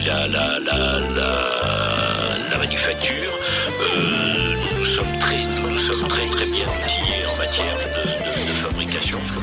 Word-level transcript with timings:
la, 0.00 0.58
manufacture. 2.58 3.32
Euh, 3.80 4.54
nous 4.78 4.84
sommes 4.84 5.18
très, 5.18 5.36
bien 5.36 6.66
outillés 6.66 7.24
en 7.24 7.36
matière 7.38 7.76
de, 7.76 8.52
fabrication, 8.52 9.18
parce 9.18 9.30
que 9.30 9.38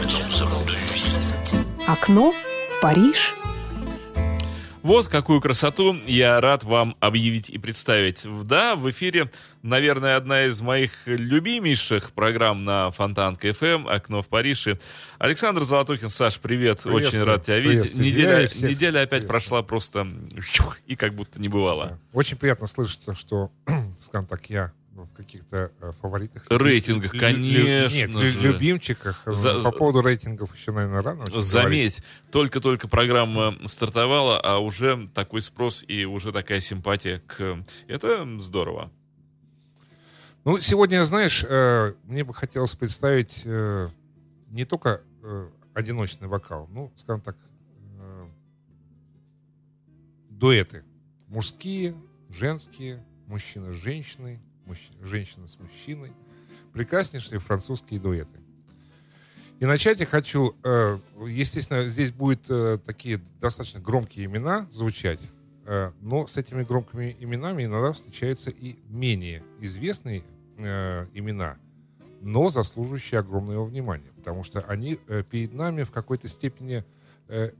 Paris. 2.82 3.14
Вот 4.88 5.10
какую 5.10 5.42
красоту 5.42 5.98
я 6.06 6.40
рад 6.40 6.64
вам 6.64 6.96
объявить 7.02 7.50
и 7.50 7.58
представить. 7.58 8.22
Да, 8.46 8.78
в 8.78 8.90
эфире, 8.90 9.30
наверное, 9.62 10.16
одна 10.16 10.46
из 10.46 10.62
моих 10.62 11.08
любимейших 11.08 12.14
программ 12.14 12.64
на 12.64 12.92
Фонтан 12.92 13.36
КФМ 13.36 13.86
«Окно 13.90 14.22
в 14.22 14.30
Париже». 14.30 14.80
Александр 15.20 15.66
Золотухин, 15.66 16.08
Саш, 16.08 16.40
привет. 16.40 16.86
Очень 16.86 17.22
рад 17.26 17.44
тебя 17.44 17.60
видеть. 17.60 17.96
Неделя, 17.96 18.44
неделя 18.62 19.00
опять 19.00 19.10
приветствую. 19.10 19.28
прошла 19.28 19.62
просто 19.62 20.08
и 20.86 20.96
как 20.96 21.16
будто 21.16 21.42
не 21.42 21.50
бывало. 21.50 22.00
Очень 22.14 22.38
приятно 22.38 22.66
слышать, 22.66 23.02
что, 23.18 23.52
скажем 24.02 24.26
так, 24.26 24.50
я 24.50 24.72
каких-то 25.18 25.72
э, 25.82 25.92
фаворитах. 26.00 26.46
Рейтингах, 26.50 27.14
Лю- 27.14 27.20
конечно 27.20 27.90
Нет, 27.90 28.12
же. 28.14 28.40
любимчиках. 28.42 29.22
Э, 29.26 29.34
За- 29.34 29.62
По 29.62 29.72
поводу 29.72 30.02
рейтингов 30.02 30.56
еще, 30.56 30.72
наверное, 30.72 31.02
рано. 31.02 31.26
Заметь, 31.42 32.02
только-только 32.32 32.88
программа 32.88 33.56
стартовала, 33.66 34.40
а 34.40 34.60
уже 34.60 35.08
такой 35.14 35.42
спрос 35.42 35.84
и 35.88 36.06
уже 36.06 36.32
такая 36.32 36.60
симпатия 36.62 37.20
к... 37.28 37.64
Это 37.88 38.26
здорово. 38.40 38.92
Ну, 40.46 40.60
сегодня, 40.60 41.04
знаешь, 41.04 41.44
э, 41.44 41.94
мне 42.04 42.24
бы 42.24 42.34
хотелось 42.34 42.76
представить 42.76 43.44
не 43.46 44.64
только 44.66 45.02
одиночный 45.74 46.28
вокал, 46.28 46.68
ну, 46.72 46.94
скажем 46.96 47.22
так, 47.22 47.36
дуэты. 50.30 50.84
Мужские, 51.28 51.96
женские, 52.30 53.04
мужчина 53.28 53.74
с 53.74 53.76
женщиной, 53.76 54.40
мужч- 54.68 55.06
женщина 55.06 55.48
с 55.48 55.58
мужчиной. 55.60 56.12
Прекраснейшие 56.74 57.40
французские 57.40 58.00
дуэты. 58.00 58.40
И 59.60 59.66
начать 59.66 60.00
я 60.00 60.06
хочу, 60.06 60.56
э, 60.64 61.00
естественно, 61.28 61.88
здесь 61.88 62.12
будут 62.12 62.42
э, 62.50 62.78
такие 62.86 63.20
достаточно 63.42 63.80
громкие 63.80 64.26
имена 64.26 64.68
звучать, 64.72 65.20
э, 65.66 65.92
но 66.02 66.28
с 66.28 66.38
этими 66.38 66.62
громкими 66.62 67.16
именами 67.20 67.66
иногда 67.66 67.92
встречаются 67.92 68.52
и 68.52 68.78
менее 68.88 69.44
известные 69.60 70.24
имена, 70.60 71.58
но 72.22 72.50
заслуживающие 72.50 73.20
огромного 73.20 73.64
внимания, 73.66 74.10
потому 74.16 74.44
что 74.44 74.62
они 74.62 74.96
перед 75.30 75.54
нами 75.54 75.84
в 75.84 75.92
какой-то 75.92 76.28
степени 76.28 76.84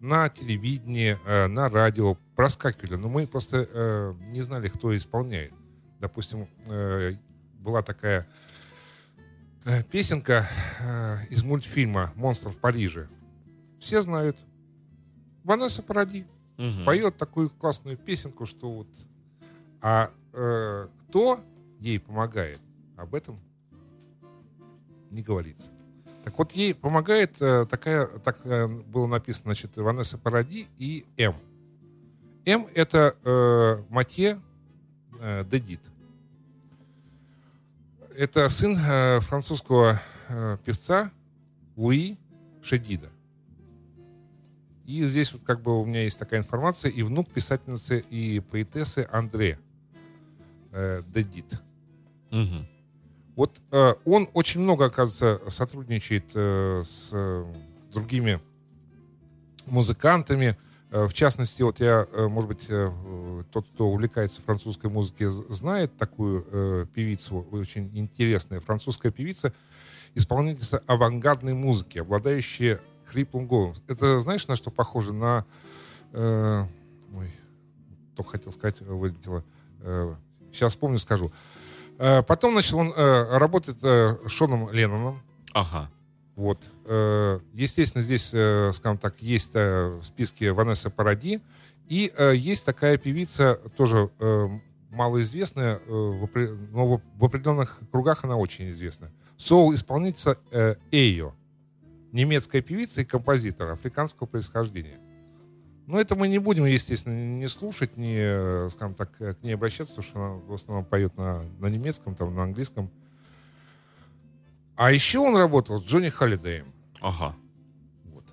на 0.02 0.30
телевидении, 0.30 1.16
на 1.48 1.70
радио 1.70 2.18
проскакивали, 2.36 2.96
но 2.96 3.08
мы 3.08 3.28
просто 3.28 4.16
не 4.32 4.42
знали, 4.42 4.68
кто 4.68 4.98
исполняет. 4.98 5.54
Допустим, 6.00 6.48
э, 6.68 7.14
была 7.60 7.82
такая 7.82 8.28
э, 9.66 9.84
песенка 9.84 10.48
э, 10.80 11.18
из 11.30 11.44
мультфильма 11.44 12.12
«Монстр 12.16 12.50
в 12.50 12.58
Париже». 12.58 13.08
Все 13.80 14.02
знают. 14.02 14.38
Ванесса 15.44 15.82
Паради 15.82 16.26
Мгм. 16.58 16.86
поет 16.86 17.18
такую 17.18 17.50
классную 17.50 17.98
песенку, 17.98 18.46
что 18.46 18.72
вот... 18.72 18.88
А 19.82 20.12
э, 20.34 20.88
кто 21.08 21.40
ей 21.80 22.00
помогает, 22.00 22.60
об 22.98 23.14
этом 23.14 23.40
не 25.12 25.22
говорится. 25.22 25.72
Так 26.24 26.38
вот, 26.38 26.52
ей 26.52 26.74
помогает 26.76 27.42
э, 27.42 27.66
такая, 27.68 28.08
так 28.08 28.40
э, 28.44 28.68
было 28.68 29.08
написано, 29.08 29.54
значит, 29.54 29.78
Ванесса 29.78 30.18
Паради 30.18 30.68
и 30.78 31.06
М. 31.18 31.36
М— 32.46 32.68
это 32.76 33.16
э, 33.24 33.84
Матье 33.90 34.42
Дедит. 35.50 35.82
Это 38.18 38.50
сын 38.50 38.76
э, 38.78 39.20
французского 39.20 40.02
э, 40.30 40.58
певца 40.66 41.12
Луи 41.76 42.18
Шедида. 42.64 43.10
И 44.86 45.06
здесь 45.06 45.34
вот 45.34 45.44
как 45.44 45.62
бы 45.62 45.80
у 45.80 45.86
меня 45.86 46.04
есть 46.04 46.18
такая 46.18 46.40
информация, 46.40 46.90
и 46.90 47.04
внук 47.04 47.30
писательницы 47.30 48.00
и 48.10 48.40
поэтессы 48.40 49.08
Андре 49.12 49.60
э, 50.72 51.04
Дедит. 51.14 51.62
Мгм. 52.32 52.68
Вот 53.36 53.62
э, 53.72 53.94
он 54.06 54.30
очень 54.34 54.62
много, 54.62 54.86
оказывается, 54.86 55.50
сотрудничает 55.50 56.26
э, 56.34 56.82
с 56.84 57.12
э, 57.14 57.46
другими 57.92 58.42
музыкантами. 59.68 60.58
Э, 60.90 61.06
в 61.06 61.14
частности, 61.14 61.62
вот 61.62 61.80
я, 61.80 62.08
э, 62.12 62.28
может 62.28 62.48
быть, 62.50 62.66
э, 62.70 62.92
тот, 63.52 63.66
кто 63.74 63.88
увлекается 63.88 64.42
французской 64.42 64.90
музыкой, 64.90 65.28
знает 65.30 65.98
такую 65.98 66.88
певицу, 66.88 67.48
очень 67.52 67.92
интересная 67.94 68.60
французская 68.60 69.12
певица, 69.12 69.54
исполнительница 70.16 70.84
авангардной 70.88 71.54
музыки, 71.54 72.00
обладающая 72.00 72.80
хриплым 73.06 73.48
голосом. 73.48 73.84
Это 73.88 74.20
знаешь, 74.20 74.48
на 74.48 74.56
что 74.56 74.72
похоже? 74.72 75.14
На... 75.14 75.46
э, 76.14 76.66
ой, 77.16 77.32
только 78.16 78.32
хотел 78.32 78.52
сказать, 78.52 78.82
вылетело. 78.82 79.44
Э, 79.82 80.16
сейчас 80.52 80.74
вспомню, 80.74 81.00
скажу. 81.00 81.32
Э, 81.98 82.24
Потом, 82.24 82.54
значит, 82.54 82.74
он 82.74 82.92
э, 82.96 83.38
работает 83.38 83.80
э, 83.84 84.18
Шоном 84.28 84.72
Ленноном. 84.72 85.22
Ага. 85.54 85.90
Вот. 86.38 86.70
Э, 86.86 87.40
Естественно, 87.54 88.04
здесь, 88.04 88.30
э, 88.32 88.72
скажем 88.72 89.00
так, 89.00 89.20
есть 89.22 89.56
э, 89.56 89.98
в 90.00 90.04
списке 90.04 90.54
Ванесса 90.54 90.92
Паради. 90.92 91.42
И 91.90 92.12
есть 92.34 92.66
такая 92.66 92.98
певица, 92.98 93.62
тоже 93.78 94.10
малоизвестная, 94.92 95.80
но 95.88 97.02
в 97.16 97.24
определенных 97.24 97.80
кругах 97.92 98.26
она 98.26 98.36
очень 98.36 98.70
известна. 98.72 99.10
Соул-исполнительница 99.38 100.38
Эйо. 100.92 101.34
Немецкая 102.12 102.62
певица 102.62 103.00
и 103.00 103.06
композитор 103.06 103.70
африканского 103.70 104.28
происхождения. 104.28 105.00
Но 105.86 105.98
это 105.98 106.16
мы 106.16 106.28
не 106.28 106.40
будем, 106.40 106.66
естественно, 106.66 107.14
не 107.14 107.48
слушать, 107.48 107.96
не, 107.96 108.70
скажем 108.70 108.94
так, 108.94 109.16
к 109.18 109.38
ней 109.42 109.54
обращаться, 109.54 109.96
потому 109.96 110.10
что 110.10 110.20
она 110.20 110.34
в 110.46 110.54
основном 110.54 110.84
поет 110.84 111.16
на, 111.16 111.44
на 111.58 111.68
немецком, 111.68 112.16
там, 112.16 112.36
на 112.36 112.44
английском. 112.44 112.92
А 114.78 114.92
еще 114.92 115.20
он 115.20 115.36
работал 115.36 115.80
с 115.80 115.84
Джонни 115.86 116.10
Холлидеем. 116.10 116.66
Ага. 117.02 117.36
Вот. 118.06 118.24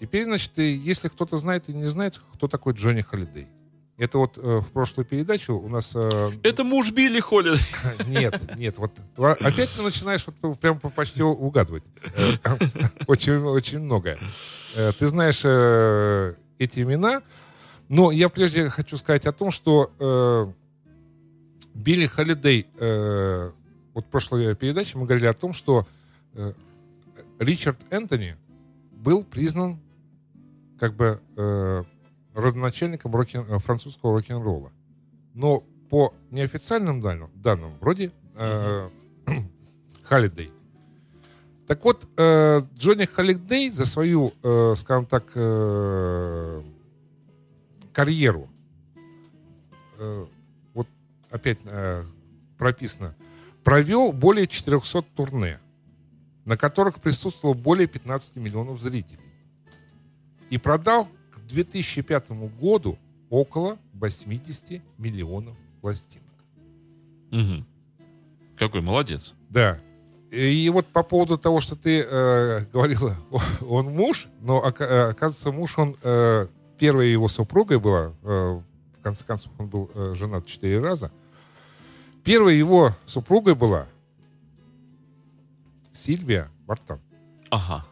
Теперь, 0.00 0.24
значит, 0.24 0.56
если 0.58 1.08
кто-то 1.08 1.36
знает 1.36 1.68
и 1.68 1.72
не 1.74 1.86
знает, 1.86 2.20
кто 2.34 2.48
такой 2.48 2.72
Джонни 2.74 3.00
Холлидей. 3.02 3.48
Это 3.98 4.18
вот 4.18 4.36
э, 4.36 4.58
в 4.60 4.70
прошлую 4.72 5.06
передачу 5.06 5.54
у 5.56 5.68
нас... 5.68 5.92
э, 5.94 6.30
Это 6.42 6.64
муж 6.64 6.90
Билли 6.90 7.18
Холлидей. 7.18 7.64
Нет, 8.06 8.38
нет, 8.58 8.76
вот 8.76 8.92
опять 9.16 9.70
ты 9.70 9.80
начинаешь 9.82 10.26
вот 10.26 10.60
прям 10.60 10.78
по- 10.78 10.90
почти 10.90 11.22
угадывать. 11.22 11.82
Очень, 13.06 13.38
очень 13.42 13.78
многое. 13.80 14.18
Э, 14.76 14.92
Ты 14.98 15.06
знаешь 15.08 15.40
э, 15.44 16.34
эти 16.58 16.80
имена, 16.80 17.22
но 17.88 18.10
я 18.12 18.28
прежде 18.28 18.68
хочу 18.68 18.98
сказать 18.98 19.24
о 19.26 19.32
том, 19.32 19.50
что 19.50 19.90
э, 19.98 20.52
Билли 21.74 22.06
Холидей, 22.06 22.66
э, 22.78 23.50
вот 23.96 24.04
в 24.04 24.08
прошлой 24.08 24.54
передаче 24.54 24.98
мы 24.98 25.06
говорили 25.06 25.26
о 25.26 25.32
том, 25.32 25.54
что 25.54 25.88
э, 26.34 26.52
Ричард 27.38 27.78
Энтони 27.88 28.36
был 28.92 29.24
признан 29.24 29.80
как 30.78 30.94
бы 30.94 31.18
э, 31.34 31.84
родоначальником 32.34 33.16
рокен- 33.16 33.46
э, 33.48 33.58
французского 33.58 34.12
рок-н-ролла. 34.12 34.70
Но 35.32 35.60
по 35.88 36.12
неофициальным 36.30 37.00
данным, 37.00 37.30
данным 37.36 37.72
вроде 37.80 38.12
э. 38.34 38.90
Так 41.66 41.82
вот, 41.82 42.06
э, 42.18 42.60
Джонни 42.74 43.06
Халидей 43.06 43.70
за 43.70 43.86
свою, 43.86 44.30
э, 44.42 44.74
скажем 44.76 45.06
так, 45.06 45.24
э, 45.34 46.62
карьеру, 47.94 48.46
э, 49.98 50.26
вот 50.74 50.86
опять 51.30 51.58
э, 51.64 52.04
прописано, 52.58 53.14
провел 53.66 54.12
более 54.12 54.46
400 54.46 55.02
турне, 55.16 55.58
на 56.44 56.56
которых 56.56 57.00
присутствовало 57.00 57.54
более 57.54 57.88
15 57.88 58.36
миллионов 58.36 58.80
зрителей. 58.80 59.18
И 60.50 60.56
продал 60.56 61.08
к 61.32 61.40
2005 61.48 62.30
году 62.60 62.96
около 63.28 63.76
80 63.94 64.80
миллионов 64.98 65.56
пластинок. 65.80 66.22
Мгм. 67.32 67.66
Какой 68.56 68.82
молодец. 68.82 69.34
Да. 69.50 69.80
И 70.30 70.70
вот 70.72 70.86
по 70.86 71.02
поводу 71.02 71.36
того, 71.36 71.58
что 71.58 71.74
ты 71.74 72.06
э, 72.08 72.66
говорила, 72.72 73.16
он 73.68 73.86
муж, 73.86 74.28
но 74.42 74.62
э, 74.64 75.08
оказывается, 75.10 75.50
муж, 75.50 75.76
он 75.76 75.96
э, 76.04 76.46
первой 76.78 77.10
его 77.10 77.26
супругой 77.26 77.80
была, 77.80 78.12
э, 78.22 78.60
в 79.00 79.02
конце 79.02 79.24
концов, 79.24 79.52
он 79.58 79.66
был 79.66 79.90
э, 79.92 80.14
женат 80.16 80.46
четыре 80.46 80.78
раза. 80.78 81.10
Первой 82.26 82.58
его 82.58 82.92
супругой 83.06 83.54
была 83.54 83.86
Сильвия 85.92 86.50
Бартан. 86.66 87.00
Ага. 87.50 87.86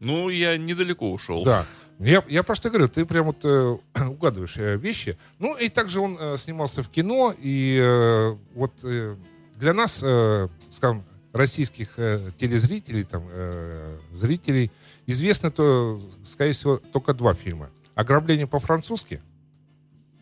Ну, 0.00 0.30
я 0.30 0.56
недалеко 0.56 1.12
ушел. 1.12 1.44
Да. 1.44 1.66
Я, 1.98 2.24
я 2.26 2.42
просто 2.42 2.70
говорю, 2.70 2.88
ты 2.88 3.04
прям 3.04 3.26
вот 3.26 3.44
э, 3.44 3.76
угадываешь 4.08 4.56
э, 4.56 4.78
вещи. 4.78 5.18
Ну, 5.38 5.54
и 5.58 5.68
также 5.68 6.00
он 6.00 6.16
э, 6.18 6.38
снимался 6.38 6.82
в 6.82 6.88
кино, 6.88 7.34
и 7.38 7.78
э, 7.78 8.34
вот 8.54 8.72
э, 8.82 9.14
для 9.56 9.74
нас, 9.74 10.00
э, 10.02 10.48
скажем, 10.70 11.04
российских 11.34 11.98
э, 11.98 12.30
телезрителей, 12.38 13.04
там, 13.04 13.24
э, 13.28 13.98
зрителей, 14.12 14.72
известно, 15.04 15.50
то, 15.50 16.00
скорее 16.24 16.52
всего, 16.52 16.78
только 16.78 17.12
два 17.12 17.34
фильма. 17.34 17.68
«Ограбление 17.94 18.46
по-французски», 18.46 19.20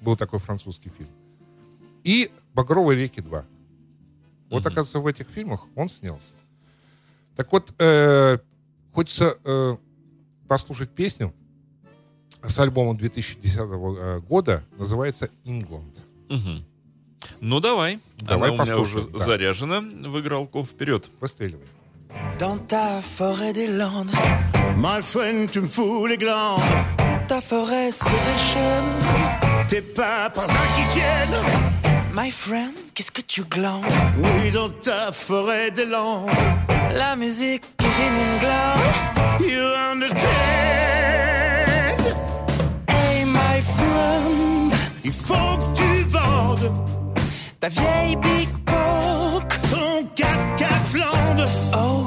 был 0.01 0.17
такой 0.17 0.41
французский 0.41 0.91
фильм, 0.91 1.11
и 2.03 2.33
«Багровые 2.55 2.99
реки 3.01 3.21
2». 3.21 3.45
Вот, 4.51 4.61
Мгм. 4.61 4.73
оказывается, 4.73 5.01
в 5.01 5.07
этих 5.07 5.27
фильмах 5.29 5.67
он 5.75 5.89
снялся. 5.89 6.35
Так 7.37 7.51
вот, 7.53 7.75
э, 7.79 8.39
хочется 8.93 9.37
э, 9.45 9.77
послушать 10.49 10.91
песню 10.91 11.33
с 12.43 12.59
альбома 12.61 12.95
2010 12.97 13.59
э, 13.59 14.21
года, 14.21 14.63
называется 14.79 15.29
«Ингланд». 15.45 15.97
Мгм. 16.29 16.65
Ну, 17.41 17.59
давай. 17.61 18.01
Давай 18.19 18.51
Она 18.51 18.63
у 18.63 18.65
меня 18.65 18.77
послушаем, 18.77 18.99
уже 18.99 19.09
да. 19.11 19.19
заряжена 19.25 19.81
в 19.81 20.21
игралку. 20.21 20.65
Вперед. 20.65 21.11
Выстреливай. 21.21 21.67
Dans 22.39 22.59
ta 22.69 23.01
forêt 23.01 23.53
des 23.53 23.67
Landes, 23.67 24.13
My 24.77 25.01
friend, 25.03 25.51
tu 25.51 25.61
me 25.63 25.67
fous 25.67 26.07
les 26.07 26.17
glandes. 26.17 26.61
ta 27.29 27.41
forêt 27.41 27.91
se 27.91 28.05
déchaîne. 28.05 29.67
Tes 29.69 29.81
pas 29.83 30.27
un 30.27 30.47
qui 30.77 30.85
tiennent. 30.93 31.74
My 32.15 32.31
friend, 32.31 32.73
qu'est-ce 32.95 33.11
que 33.11 33.23
tu 33.23 33.43
glandes? 33.45 33.85
Oui, 34.19 34.51
dans 34.53 34.69
ta 34.69 35.11
forêt 35.11 35.71
des 35.73 35.87
landes. 35.87 36.31
La 36.97 37.17
musique 37.17 37.65
is 37.81 37.85
in 37.85 38.15
England. 38.35 39.41
You 39.41 39.65
understand? 39.93 40.29
Hey, 42.89 43.25
my 43.25 43.61
friend, 43.77 44.73
Il 45.05 45.13
faut 45.13 45.35
que 45.35 45.77
tu 45.77 46.05
vendes 46.09 46.73
ta 47.59 47.69
vieille 47.69 48.17
bicoque. 48.17 49.61
ton 49.71 50.05
4x4 50.15 50.85
Flandre. 50.85 51.49
Oh, 51.75 52.07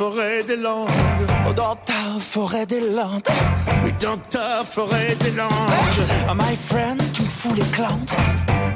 forêt 0.00 0.42
des 0.44 0.56
landes. 0.56 0.88
oh, 1.46 1.52
dans 1.52 1.74
ta 1.74 2.18
forêt 2.18 2.64
des 2.64 2.80
Landes. 2.80 3.28
Oui, 3.84 3.92
dans 4.00 4.16
ta 4.16 4.64
forêt 4.64 5.14
des 5.20 5.32
landes. 5.32 6.02
Oh, 6.26 6.34
my 6.34 6.56
friend, 6.68 6.98
tu 7.12 7.20
me 7.20 7.28
fous 7.28 7.54
les 7.54 7.70
clandes. 7.76 8.10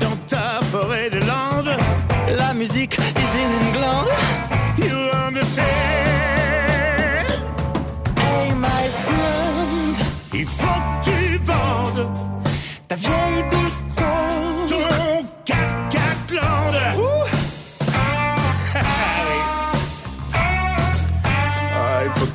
Dans 0.01 0.17
ta 0.27 0.61
forêt 0.71 1.09
des 1.09 1.21
landes. 1.21 1.75
La 2.37 2.53
musique 2.53 2.99
is 2.99 3.33
in 3.43 3.51
England. 3.65 4.07
You 4.77 4.97
understand? 5.27 5.67
Hey, 8.19 8.51
my 8.67 8.85
friend, 9.05 9.97
Il 10.35 10.45
faut 10.45 10.81
que 11.01 11.11
tu 11.11 11.39
vendes 11.47 12.11
ta 12.87 12.97
vieille 12.97 13.44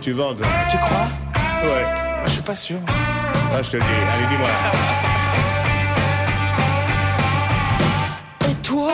tu 0.09 0.13
vendes. 0.15 0.41
Tu 0.71 0.77
crois 0.77 1.07
Ouais. 1.63 1.83
Moi, 1.83 2.25
Je 2.25 2.31
suis 2.31 2.41
pas 2.41 2.55
sûr. 2.55 2.77
Ah, 2.87 3.61
je 3.61 3.69
te 3.69 3.77
le 3.77 3.83
dis. 3.83 3.87
Allez, 4.13 4.25
dis-moi. 4.27 4.49
Et 8.49 8.55
toi, 8.63 8.93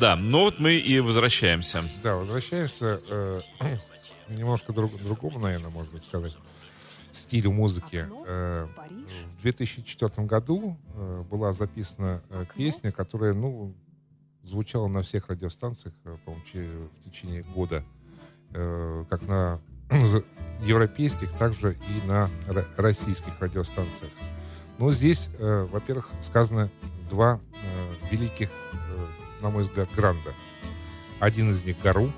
Да, 0.00 0.16
ну 0.16 0.40
вот 0.40 0.58
мы 0.58 0.74
и 0.74 1.00
возвращаемся. 1.00 1.84
Да, 2.02 2.16
возвращаемся 2.16 3.00
э, 3.08 3.40
немножко 4.28 4.72
друг, 4.72 4.96
другому, 5.02 5.38
наверное, 5.40 5.70
можно 5.70 6.00
сказать, 6.00 6.36
стилю 7.12 7.52
музыки. 7.52 8.06
Э, 8.26 8.66
в 9.38 9.42
2004 9.42 10.26
году 10.26 10.76
э, 10.94 11.24
была 11.30 11.52
записана 11.52 12.20
э, 12.30 12.44
песня, 12.56 12.90
которая, 12.92 13.32
ну, 13.32 13.74
звучала 14.42 14.88
на 14.88 15.02
всех 15.02 15.28
радиостанциях, 15.28 15.94
э, 16.04 16.16
по-моему, 16.24 16.44
че- 16.52 16.88
в 17.00 17.04
течение 17.08 17.42
года, 17.54 17.82
э, 18.54 19.04
как 19.08 19.22
на 19.22 19.60
европейских, 20.64 21.30
также 21.32 21.74
и 21.74 22.06
на 22.08 22.28
ро- 22.46 22.66
российских 22.76 23.38
радиостанциях. 23.40 24.10
Но 24.78 24.92
здесь, 24.92 25.30
э, 25.38 25.66
во-первых, 25.70 26.10
сказано 26.20 26.68
два 27.10 27.40
э, 27.52 28.10
великих, 28.10 28.48
э, 28.50 29.42
на 29.42 29.50
мой 29.50 29.62
взгляд, 29.62 29.88
гранда. 29.96 30.32
Один 31.18 31.50
из 31.50 31.64
них 31.64 31.80
Гару, 31.82 32.12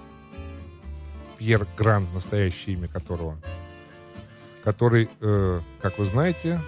Пьер 1.38 1.66
Гран, 1.76 2.06
настоящее 2.12 2.74
имя 2.74 2.88
которого, 2.88 3.36
который, 4.64 5.08
э, 5.20 5.60
как 5.80 5.98
вы 5.98 6.04
знаете, 6.04 6.60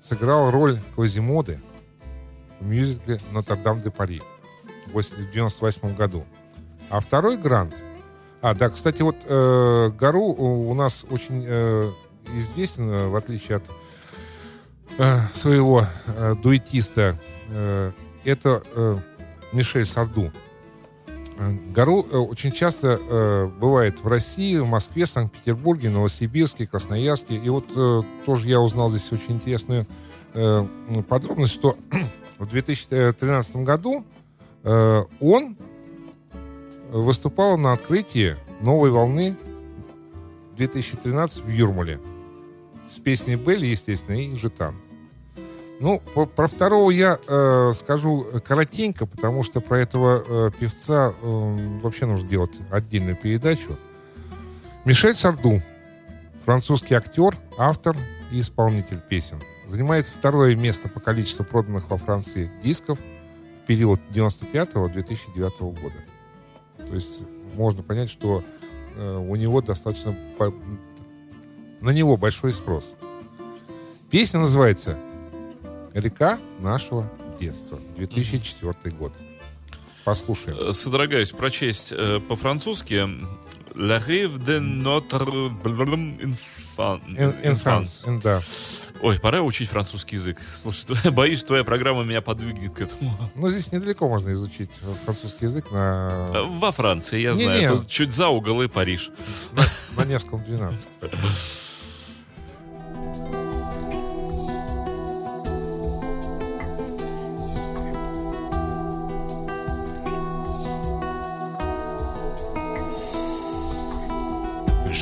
сыграл 0.00 0.50
роль 0.50 0.80
Квазимоды 0.94 1.60
в 2.60 2.66
мюзикле 2.66 3.20
«Нотр-Дам 3.32 3.80
де 3.80 3.90
Пари» 3.90 4.22
в 4.86 4.90
1998 4.90 5.94
году. 5.94 6.24
А 6.90 7.00
второй 7.00 7.36
Грант... 7.36 7.74
А, 8.40 8.54
да, 8.54 8.68
кстати, 8.68 9.00
вот 9.00 9.16
э, 9.24 9.90
Гару 9.98 10.20
у 10.20 10.74
нас 10.74 11.06
очень 11.08 11.44
э, 11.46 11.90
известен, 12.36 12.90
э, 12.90 13.08
в 13.08 13.16
отличие 13.16 13.56
от 13.56 13.64
своего 15.32 15.86
э, 16.06 16.34
дуэтиста. 16.34 17.18
Э, 17.50 17.90
это 18.24 18.62
э, 18.74 18.98
Мишель 19.52 19.86
Сарду. 19.86 20.32
Э, 21.38 21.52
Гару 21.74 22.06
э, 22.10 22.16
очень 22.16 22.52
часто 22.52 22.98
э, 23.00 23.46
бывает 23.60 24.00
в 24.02 24.06
России, 24.06 24.56
в 24.58 24.66
Москве, 24.66 25.06
Санкт-Петербурге, 25.06 25.90
Новосибирске, 25.90 26.66
Красноярске. 26.66 27.36
И 27.36 27.48
вот 27.48 27.66
э, 27.76 28.02
тоже 28.24 28.48
я 28.48 28.60
узнал 28.60 28.88
здесь 28.88 29.10
очень 29.12 29.34
интересную 29.34 29.86
э, 30.34 30.66
подробность, 31.08 31.52
что 31.52 31.76
в 32.38 32.46
2013 32.46 33.56
году 33.56 34.04
э, 34.62 35.04
он 35.20 35.56
выступал 36.90 37.58
на 37.58 37.72
открытии 37.72 38.36
новой 38.60 38.90
волны 38.90 39.36
2013 40.56 41.44
в 41.44 41.48
Юрмале. 41.48 42.00
С 42.88 43.00
песней 43.00 43.34
Белли, 43.34 43.66
естественно, 43.66 44.16
и 44.16 44.34
Жетан. 44.36 44.83
Ну, 45.80 46.00
про 46.36 46.46
второго 46.46 46.90
я 46.90 47.18
э, 47.26 47.72
скажу 47.74 48.26
коротенько, 48.44 49.06
потому 49.06 49.42
что 49.42 49.60
про 49.60 49.78
этого 49.78 50.24
э, 50.26 50.50
певца 50.58 51.12
э, 51.20 51.78
вообще 51.82 52.06
нужно 52.06 52.28
делать 52.28 52.60
отдельную 52.70 53.16
передачу. 53.16 53.76
Мишель 54.84 55.14
Сарду, 55.14 55.60
французский 56.44 56.94
актер, 56.94 57.36
автор 57.58 57.96
и 58.30 58.40
исполнитель 58.40 59.00
песен. 59.00 59.40
Занимает 59.66 60.06
второе 60.06 60.54
место 60.54 60.88
по 60.88 61.00
количеству 61.00 61.44
проданных 61.44 61.90
во 61.90 61.96
Франции 61.96 62.50
дисков 62.62 62.98
в 62.98 63.66
период 63.66 64.00
95-2009 64.14 65.58
года. 65.58 65.94
То 66.78 66.94
есть 66.94 67.22
можно 67.54 67.82
понять, 67.82 68.10
что 68.10 68.44
э, 68.96 69.16
у 69.16 69.34
него 69.36 69.60
достаточно... 69.60 70.16
по- 70.38 70.54
на 71.80 71.90
него 71.90 72.16
большой 72.16 72.52
спрос. 72.52 72.96
Песня 74.10 74.40
называется 74.40 74.98
«Река 75.94 76.38
нашего 76.60 77.10
детства», 77.40 77.78
2004 77.96 78.94
год. 78.94 79.12
Послушаем. 80.04 80.58
Э, 80.60 80.72
Содрогаюсь 80.74 81.30
прочесть 81.32 81.92
э, 81.96 82.20
по-французски. 82.28 83.08
La 83.76 83.98
rive 84.06 84.38
de 84.38 84.60
notre. 84.60 85.50
Энфанс, 87.42 88.04
да. 88.22 88.40
Ой, 89.02 89.18
пора 89.18 89.42
учить 89.42 89.68
французский 89.68 90.14
язык. 90.16 90.38
Слушай, 90.56 91.10
боюсь, 91.10 91.42
твоя 91.42 91.64
программа 91.64 92.04
меня 92.04 92.20
подвигнет 92.20 92.72
к 92.74 92.80
этому. 92.82 93.16
Ну, 93.34 93.48
здесь 93.48 93.72
недалеко 93.72 94.08
можно 94.08 94.32
изучить 94.32 94.70
французский 95.04 95.46
язык 95.46 95.70
на, 95.72 96.30
Э, 96.34 96.42
Во 96.46 96.70
Франции, 96.70 97.20
я 97.20 97.32
Не-не. 97.32 97.44
знаю. 97.44 97.78
Тут 97.78 97.88
чуть 97.88 98.12
за 98.12 98.28
угол 98.28 98.62
и 98.62 98.68
Париж. 98.68 99.10
на 99.96 100.04
Невском 100.04 100.44
12, 100.44 100.88
кстати. 100.90 101.16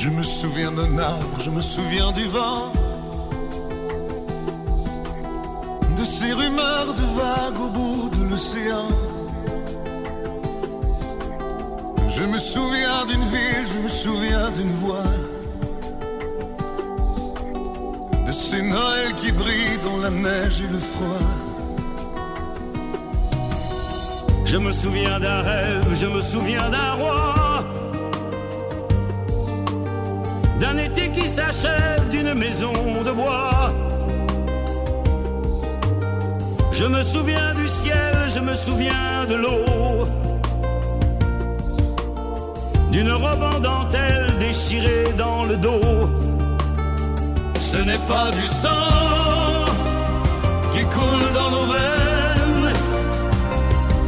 Je 0.03 0.09
me 0.09 0.21
souviens 0.21 0.73
d'un 0.73 0.97
arbre, 0.97 1.39
je 1.39 1.49
me 1.49 1.61
souviens 1.61 2.11
du 2.11 2.25
vent, 2.27 2.73
de 5.97 6.03
ces 6.03 6.33
rumeurs 6.33 6.93
de 7.01 7.05
vagues 7.19 7.61
au 7.65 7.69
bout 7.69 8.09
de 8.09 8.29
l'océan. 8.29 8.89
Je 12.09 12.23
me 12.23 12.37
souviens 12.37 13.05
d'une 13.05 13.25
ville, 13.33 13.65
je 13.73 13.77
me 13.77 13.87
souviens 13.87 14.49
d'une 14.57 14.73
voix, 14.73 15.09
de 18.27 18.31
ces 18.33 18.61
Noëls 18.61 19.13
qui 19.21 19.31
brillent 19.31 19.83
dans 19.85 19.99
la 20.05 20.09
neige 20.09 20.63
et 20.65 20.67
le 20.67 20.79
froid. 20.79 21.27
Je 24.43 24.57
me 24.57 24.73
souviens 24.73 25.17
d'un 25.21 25.41
rêve, 25.43 25.87
je 25.95 26.07
me 26.07 26.21
souviens 26.21 26.69
d'un 26.69 26.91
roi. 26.95 27.42
D'un 30.63 30.77
été 30.77 31.11
qui 31.11 31.27
s'achève, 31.27 32.07
d'une 32.09 32.33
maison 32.35 32.71
de 33.05 33.11
bois. 33.11 33.73
Je 36.71 36.85
me 36.85 37.03
souviens 37.03 37.53
du 37.53 37.67
ciel, 37.67 38.13
je 38.33 38.39
me 38.39 38.53
souviens 38.53 39.25
de 39.27 39.35
l'eau. 39.35 40.07
D'une 42.93 43.11
robe 43.11 43.43
en 43.53 43.59
dentelle 43.59 44.27
déchirée 44.39 45.09
dans 45.17 45.43
le 45.43 45.57
dos. 45.57 46.09
Ce 47.59 47.79
n'est 47.87 48.05
pas 48.13 48.31
du 48.31 48.47
sang 48.47 49.65
qui 50.73 50.83
coule 50.95 51.29
dans 51.39 51.51
nos 51.55 51.65
veines, 51.73 52.73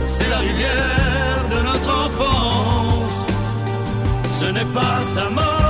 c'est 0.08 0.30
la 0.30 0.38
rivière 0.38 1.42
de 1.54 1.60
notre 1.70 1.92
enfance. 2.06 3.16
Ce 4.40 4.46
n'est 4.46 4.72
pas 4.80 4.98
sa 5.14 5.30
mort 5.32 5.65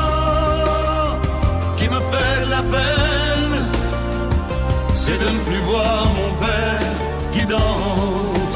c'est 4.93 5.19
de 5.19 5.29
ne 5.35 5.39
plus 5.47 5.61
voir 5.71 6.05
mon 6.19 6.31
père 6.43 6.79
qui 7.31 7.45
danse. 7.45 8.55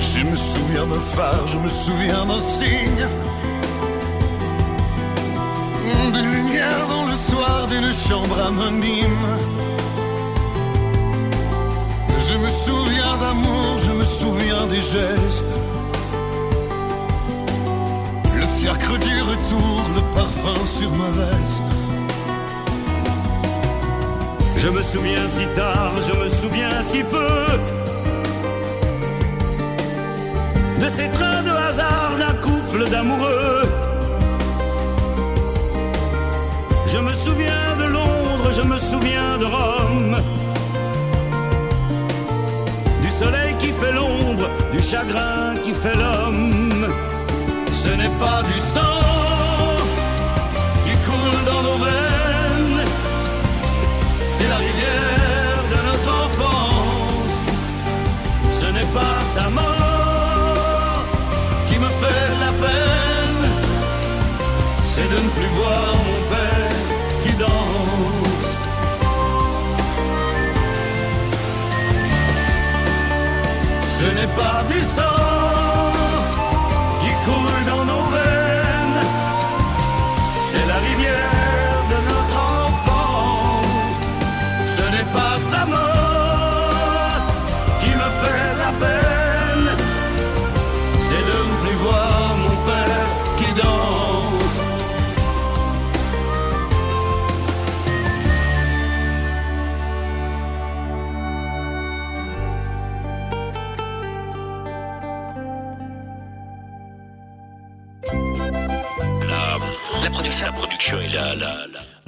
Je 0.00 0.24
me 0.30 0.36
souviens 0.36 0.86
d'un 0.86 1.04
phare, 1.14 1.46
je 1.46 1.58
me 1.58 1.68
souviens 1.68 2.24
d'un 2.26 2.40
signe. 2.40 3.06
D'une 6.12 6.32
lumière 6.32 6.86
dans 6.88 7.04
le 7.04 7.16
soir 7.28 7.68
d'une 7.68 7.92
chambre 7.92 8.36
anonyme. 8.48 9.51
Souviens 12.64 13.16
d'amour, 13.18 13.78
je 13.86 13.92
me 13.92 14.04
souviens 14.04 14.66
des 14.66 14.82
gestes. 14.94 15.54
Le 18.40 18.46
fiacre 18.56 18.96
du 18.98 19.16
retour, 19.32 19.78
le 19.96 20.02
parfum 20.18 20.60
sur 20.78 20.90
ma 21.00 21.10
veste. 21.20 21.70
Je 24.56 24.68
me 24.68 24.82
souviens 24.82 25.26
si 25.28 25.46
tard, 25.56 25.94
je 26.08 26.14
me 26.22 26.28
souviens 26.28 26.82
si 26.82 27.02
peu 27.02 27.36
de 30.82 30.88
ces 30.88 31.08
trains 31.10 31.42
de 31.42 31.50
hasard 31.50 32.12
d'un 32.18 32.34
couple 32.46 32.88
d'amoureux. 32.90 33.62
Je 36.86 36.98
me 36.98 37.14
souviens 37.14 37.68
de 37.80 37.86
Londres, 37.96 38.50
je 38.58 38.62
me 38.62 38.78
souviens 38.78 39.38
de 39.38 39.46
Rome, 39.46 40.16
chagrin 44.82 45.54
qui 45.62 45.72
fait 45.72 45.94
l'homme. 45.94 46.86
Ce 47.72 47.88
n'est 47.88 48.14
pas 48.18 48.42
du 48.42 48.58
sang 48.58 49.31
by 74.36 74.81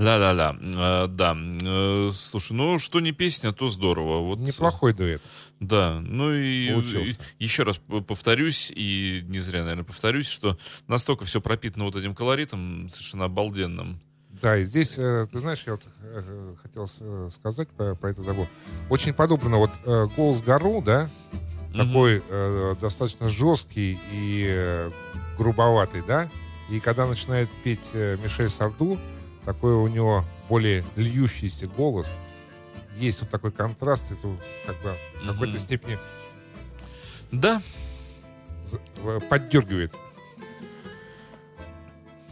Ла-ла-ла. 0.05 0.57
Э, 0.61 1.07
да. 1.09 1.37
Э, 1.37 2.11
слушай, 2.15 2.53
ну 2.53 2.79
что 2.79 3.01
не 3.01 3.13
песня, 3.13 3.53
то 3.53 3.69
здорово. 3.69 4.21
Вот, 4.21 4.39
Неплохой 4.39 4.93
дуэт. 4.93 5.23
Да, 5.61 6.01
ну 6.01 6.33
и, 6.33 6.71
Получился. 6.71 7.23
и 7.39 7.45
еще 7.45 7.63
раз 7.63 7.81
повторюсь, 8.07 8.71
и 8.75 9.25
не 9.27 9.39
зря, 9.39 9.63
наверное, 9.63 9.85
повторюсь, 9.85 10.29
что 10.29 10.59
настолько 10.89 11.25
все 11.25 11.41
пропитано 11.41 11.85
вот 11.85 11.97
этим 11.97 12.15
колоритом 12.15 12.89
совершенно 12.91 13.25
обалденным. 13.27 14.01
Да, 14.43 14.59
и 14.59 14.65
здесь, 14.65 14.99
э, 14.99 15.27
ты 15.31 15.39
знаешь, 15.39 15.63
я 15.67 15.73
вот 15.73 15.87
э, 16.03 16.55
хотел 16.61 16.87
э, 17.01 17.29
сказать 17.31 17.69
про, 17.71 17.95
про 17.95 18.11
это 18.11 18.21
забыл. 18.21 18.47
Очень 18.91 19.15
подобно 19.15 19.57
вот 19.57 19.71
э, 19.85 20.07
голос 20.17 20.43
Гару, 20.43 20.83
да, 20.85 21.09
такой 21.75 22.23
э, 22.29 22.75
достаточно 22.81 23.29
жесткий 23.29 23.99
и 24.13 24.47
э, 24.49 24.91
грубоватый, 25.39 26.03
да, 26.07 26.29
и 26.69 26.81
когда 26.81 27.07
начинает 27.07 27.49
петь 27.63 27.81
э, 27.95 28.17
Мишель 28.23 28.51
Сарду, 28.51 28.99
такой 29.45 29.75
у 29.75 29.87
него 29.89 30.25
более 30.49 30.85
льющийся 30.97 31.67
голос, 31.67 32.17
есть 32.97 33.21
вот 33.21 33.31
такой 33.31 33.53
контраст, 33.53 34.11
это 34.11 34.29
как 34.67 34.77
бы 34.83 34.95
в 35.23 35.33
какой-то 35.33 35.59
степени 35.59 35.99
Да, 37.33 37.61
поддергивает. 39.29 39.93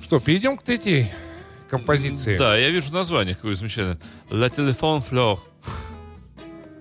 Что, 0.01 0.21
перейдем 0.21 0.57
к 0.57 0.63
третьей 0.63 1.11
композиции? 1.71 2.37
да, 2.39 2.57
я 2.57 2.71
вижу 2.71 2.93
название 2.93 3.35
какое 3.35 3.55
замечательное. 3.55 3.99
La 4.31 4.49
Téléphone 4.51 5.03
Fleur. 5.09 5.39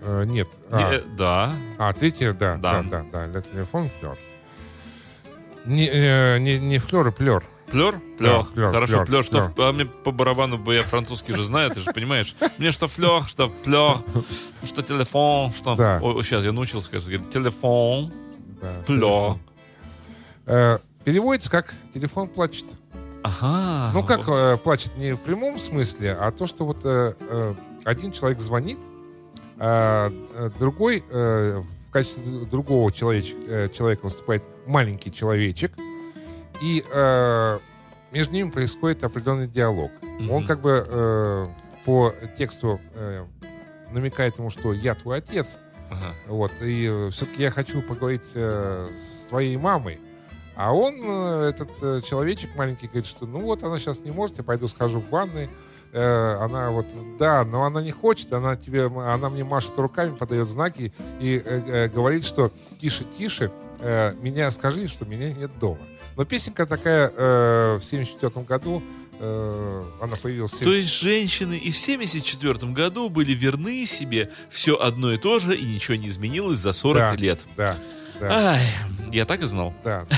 Э, 0.02 0.24
нет. 0.26 0.48
Не, 0.72 0.84
А, 0.84 0.94
э, 0.94 1.02
да, 1.16 1.56
а, 1.78 1.94
третья, 1.94 2.34
да, 2.34 2.58
Да. 2.58 2.82
да, 2.82 3.04
да, 3.04 3.06
да, 3.12 3.28
для 3.28 3.42
телефон 3.42 3.90
флер. 4.00 4.18
Не, 5.66 5.88
э, 5.88 6.40
не, 6.40 6.58
не 6.60 6.80
флер, 6.80 7.08
а 7.08 7.12
плер. 7.12 7.44
Плер? 7.72 8.00
Плер. 8.18 8.72
Хорошо, 8.72 9.06
плер. 9.06 9.24
Что, 9.24 9.52
а 9.58 9.72
мне 9.72 9.86
по 9.86 10.12
барабану, 10.12 10.58
бы 10.58 10.74
я 10.76 10.84
французский 10.84 11.34
же 11.34 11.44
знаю, 11.44 11.72
ты 11.72 11.80
же 11.82 11.92
понимаешь. 11.94 12.36
Мне 12.58 12.72
что 12.72 12.88
флер, 12.88 13.24
что 13.24 13.50
плер, 13.50 13.98
что 14.66 14.82
телефон, 14.82 15.52
что... 15.54 15.76
Да. 15.76 16.00
Ой, 16.02 16.22
сейчас 16.24 16.44
я 16.44 16.52
научился, 16.52 16.92
говорить 16.92 17.30
телефон, 17.30 18.12
Да. 18.62 18.74
плер. 18.86 19.38
Э, 20.46 20.80
переводится 21.06 21.50
как 21.50 21.74
телефон 21.94 22.28
плачет. 22.28 22.66
Ага. 23.24 23.92
Ну, 23.94 24.04
как 24.04 24.28
э, 24.28 24.58
плачет 24.58 24.98
не 24.98 25.14
в 25.14 25.20
прямом 25.20 25.58
смысле, 25.60 26.18
а 26.20 26.32
то, 26.32 26.48
что 26.48 26.66
вот 26.66 26.80
э, 26.84 27.14
э, 27.20 27.54
один 27.86 28.12
человек 28.12 28.40
звонит, 28.40 28.80
а 29.60 30.12
э, 30.36 30.50
другой 30.58 31.04
э, 31.10 31.62
в 31.88 31.92
качестве 31.92 32.46
другого 32.46 32.90
человеч- 32.92 33.36
э, 33.48 33.70
человека 33.70 34.06
выступает 34.06 34.44
маленький 34.66 35.12
человечек, 35.12 35.72
и 36.62 36.84
э, 36.94 37.60
между 38.12 38.34
ними 38.34 38.50
происходит 38.50 39.04
определенный 39.04 39.48
диалог. 39.48 39.92
Мгм. 40.02 40.32
Он 40.32 40.46
как 40.46 40.62
бы 40.62 40.86
э, 40.88 41.46
по 41.86 42.14
тексту 42.38 42.80
э, 42.94 43.26
намекает 43.92 44.38
ему, 44.38 44.50
что 44.50 44.74
я 44.74 44.96
твой 44.96 45.18
отец, 45.18 45.58
Ага. 45.90 46.14
вот, 46.28 46.52
и 46.62 47.10
все-таки 47.12 47.42
я 47.42 47.52
хочу 47.52 47.82
поговорить 47.82 48.32
э, 48.36 48.88
с 48.96 49.26
твоей 49.26 49.58
мамой. 49.58 50.00
А 50.56 50.74
он, 50.74 50.96
э, 51.02 51.50
этот 51.50 51.72
э, 51.82 52.02
человечек 52.06 52.56
маленький, 52.56 52.88
говорит, 52.88 53.06
что 53.06 53.26
ну 53.26 53.40
вот 53.40 53.64
она 53.64 53.80
сейчас 53.80 54.02
не 54.02 54.12
может, 54.12 54.38
я 54.38 54.44
пойду 54.44 54.68
схожу 54.68 55.00
в 55.00 55.10
ванной. 55.10 55.50
Э, 55.94 56.38
она 56.42 56.72
вот, 56.72 56.86
да, 57.20 57.44
но 57.44 57.64
она 57.66 57.82
не 57.82 57.92
хочет, 57.92 58.32
она 58.34 58.56
тебе, 58.56 58.86
она 58.86 59.30
мне 59.30 59.44
машет 59.44 59.78
руками, 59.78 60.16
подает 60.16 60.48
знаки 60.48 60.94
и 61.20 61.42
э, 61.44 61.62
э, 61.66 61.88
говорит, 61.90 62.26
что 62.26 62.52
тише, 62.80 63.04
тише, 63.18 63.52
э, 63.80 64.14
меня 64.22 64.50
скажи, 64.52 64.88
что 64.88 65.06
меня 65.06 65.34
нет 65.34 65.52
дома. 65.60 65.80
Но 66.16 66.26
песенка 66.26 66.66
такая 66.66 67.12
э, 67.16 67.80
в 67.82 67.84
74 67.84 68.46
году, 68.46 68.82
э, 69.20 69.86
она 70.02 70.16
появилась 70.16 70.54
в 70.54 70.60
То 70.60 70.72
есть 70.72 70.90
женщины 70.94 71.58
и 71.58 71.72
в 71.72 71.78
74 71.78 72.72
году 72.72 73.10
были 73.10 73.34
верны 73.34 73.86
себе 73.86 74.30
все 74.50 74.76
одно 74.78 75.12
и 75.12 75.18
то 75.18 75.40
же, 75.40 75.56
и 75.58 75.66
ничего 75.66 75.96
не 75.96 76.08
изменилось 76.08 76.60
за 76.60 76.72
40 76.74 77.02
Да. 77.02 77.16
лет. 77.16 77.40
Да, 77.58 77.76
да, 78.20 78.52
Ай, 78.54 78.62
я 79.12 79.26
так 79.26 79.42
и 79.42 79.46
знал. 79.46 79.74
да. 79.84 80.06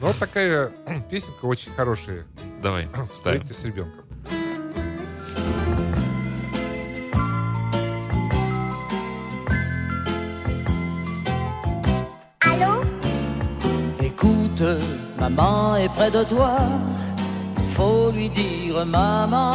Вот 0.00 0.16
такая 0.16 0.70
песенка 1.10 1.44
очень 1.46 1.72
хорошая. 1.72 2.24
Давай, 2.62 2.88
ставим. 3.12 3.44
С 3.46 3.64
ребенком. 3.64 4.04
Écoute, 14.60 14.76
maman 15.20 15.76
est 15.76 15.88
près 15.90 16.10
de 16.10 16.24
toi. 16.24 16.56
Il 17.58 17.64
faut 17.64 18.10
lui 18.10 18.28
dire, 18.28 18.84
maman, 18.86 19.54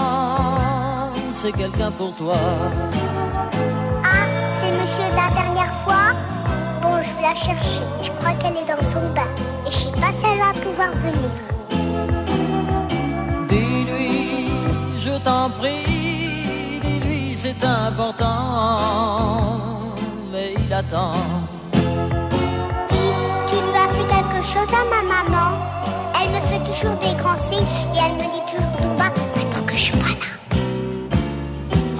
c'est 1.33 1.51
quelqu'un 1.51 1.91
pour 1.91 2.15
toi. 2.15 2.37
Ah, 4.01 4.25
c'est 4.61 4.71
monsieur 4.71 5.09
de 5.11 5.15
la 5.17 5.29
dernière 5.41 5.73
fois? 5.83 6.15
Bon, 6.81 7.01
je 7.01 7.09
vais 7.17 7.23
la 7.23 7.35
chercher. 7.35 7.81
Je 8.01 8.11
crois 8.11 8.31
qu'elle 8.35 8.55
est 8.55 8.65
dans 8.65 8.81
son 8.81 9.01
bain. 9.13 9.27
Et 9.67 9.71
je 9.71 9.75
sais 9.75 9.91
pas 9.91 10.13
si 10.17 10.25
elle 10.25 10.39
va 10.39 10.53
pouvoir 10.53 10.93
venir. 10.93 11.31
Dis-lui, 13.49 14.51
je 14.99 15.17
t'en 15.21 15.49
prie, 15.49 16.79
dis-lui, 16.81 17.35
c'est 17.35 17.61
important. 17.65 18.29
Mais 20.31 20.53
il 20.65 20.73
attend. 20.73 21.42
Chose 24.53 24.69
à 24.71 24.83
ma 24.93 25.01
maman 25.13 25.49
Elle 26.19 26.29
me 26.29 26.41
fait 26.47 26.63
toujours 26.69 26.95
des 26.97 27.15
grands 27.21 27.41
signes 27.49 27.65
et 27.95 27.99
elle 28.05 28.15
me 28.21 28.27
dit 28.33 28.45
toujours 28.51 28.75
tout 28.77 28.95
bas 28.99 29.11
Attends 29.35 29.65
que 29.65 29.73
je 29.73 29.83
suis 29.87 29.97
pas 29.97 30.13
là. 30.21 30.29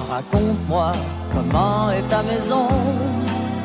Raconte-moi 0.08 0.92
comment 1.32 1.90
est 1.90 2.08
ta 2.08 2.22
maison. 2.22 2.68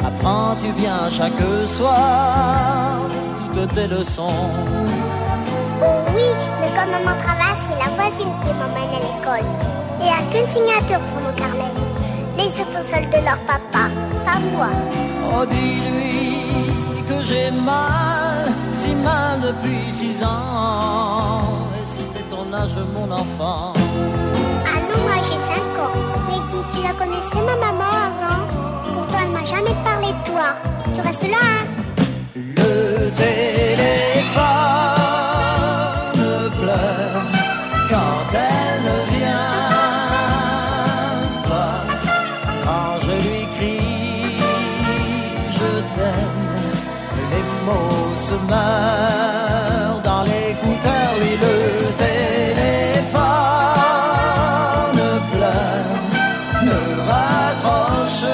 Apprends-tu 0.03 0.71
bien 0.73 1.09
chaque 1.09 1.43
soir 1.67 2.97
toutes 3.53 3.73
tes 3.75 3.87
leçons? 3.87 4.49
Oh 5.81 5.85
oui, 6.15 6.29
mais 6.59 6.69
quand 6.75 6.87
maman 6.87 7.15
travaille, 7.17 7.57
c'est 7.65 7.79
la 7.83 7.89
voisine 7.95 8.33
qui 8.41 8.51
m'emmène 8.59 8.93
à 8.97 9.01
l'école. 9.05 9.47
Il 9.99 10.05
n'y 10.05 10.11
a 10.11 10.21
qu'une 10.31 10.47
signature 10.47 11.05
sur 11.07 11.19
mon 11.19 11.33
carnet. 11.35 11.73
Les 12.37 12.47
autres 12.61 12.71
sont 12.71 12.89
seuls 12.89 13.09
de 13.09 13.25
leur 13.25 13.39
papa, 13.45 13.85
pas 14.25 14.39
moi. 14.53 14.69
Oh, 15.31 15.45
dis-lui 15.45 16.28
j'ai 17.23 17.51
mal, 17.51 18.47
si 18.69 18.89
mal 18.95 19.41
depuis 19.41 19.91
six 19.91 20.23
ans. 20.23 21.41
Et 21.75 21.85
c'est 21.85 22.29
ton 22.29 22.53
âge, 22.53 22.77
mon 22.93 23.11
enfant. 23.11 23.73
Ah 24.65 24.79
non, 24.89 24.97
moi 25.03 25.17
j'ai 25.17 25.33
5 25.33 25.39
ans. 25.83 25.93
Mais 26.27 26.39
dis, 26.49 26.63
tu 26.73 26.81
la 26.83 26.93
connaissais 26.93 27.41
ma 27.41 27.55
maman 27.55 27.91
avant? 28.09 28.41
Pourtant 28.93 29.19
elle 29.23 29.31
m'a 29.31 29.43
jamais 29.43 29.75
parlé 29.83 30.07
de 30.07 30.31
toi. 30.31 30.55
Tu 30.93 31.01
restes 31.01 31.27
là, 31.27 31.37
hein? 31.41 31.78
Se 48.29 48.35
meurent 48.53 50.01
dans 50.09 50.23
l'écouteur. 50.31 51.09
Oui, 51.19 51.31
le 51.45 51.57
téléphone 52.05 53.19
pleure, 55.33 55.95
ne 56.69 56.79
raccroche 57.11 58.33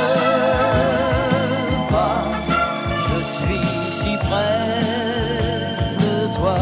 pas. 1.91 2.21
Je 3.07 3.19
suis 3.23 3.71
si 3.89 4.13
près 4.27 4.81
de 6.03 6.15
toi 6.35 6.59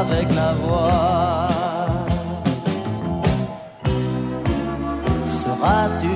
avec 0.00 0.26
la 0.40 0.50
voix. 0.62 1.48
Seras-tu 5.40 6.14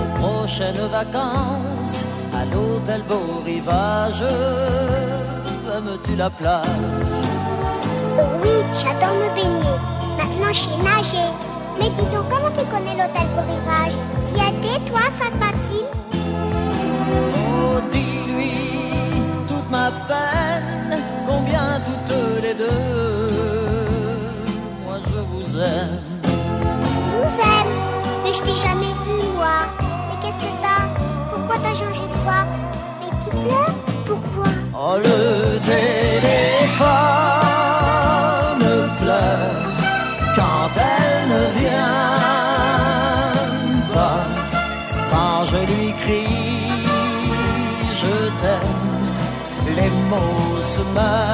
aux 0.00 0.10
prochaines 0.20 0.86
vacances? 0.98 1.75
L'hôtel 2.52 3.02
Beau 3.02 3.42
Rivage 3.44 4.22
Aimes-tu 5.76 6.16
la 6.16 6.30
plage? 6.30 6.66
Oui, 8.42 8.50
j'adore 8.72 9.14
me 9.14 9.34
baigner. 9.34 9.76
Maintenant 10.16 10.52
je 10.52 10.60
sais 10.60 10.82
nager. 10.82 11.28
Mais 11.78 11.90
dis 11.90 12.06
donc, 12.06 12.24
comment 12.30 12.50
tu 12.56 12.64
connais 12.66 12.96
l'hôtel 12.96 13.26
pour 13.34 13.44
rivage? 13.44 13.96
T'y 14.26 14.40
as 14.40 14.78
toi, 14.88 15.00
Sainte-Maxime 15.18 15.86
mind. 50.94 51.25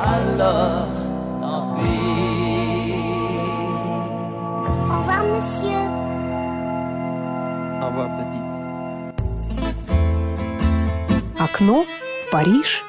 Alors 0.00 0.88
tant 1.40 1.76
pis. 1.76 2.92
Au 4.88 4.98
revoir, 4.98 5.22
monsieur. 5.34 5.82
Au 7.82 7.86
revoir, 7.88 8.08
petite. 8.18 8.46
Окно 11.38 11.84
в 11.84 12.30
Париж. 12.30 12.82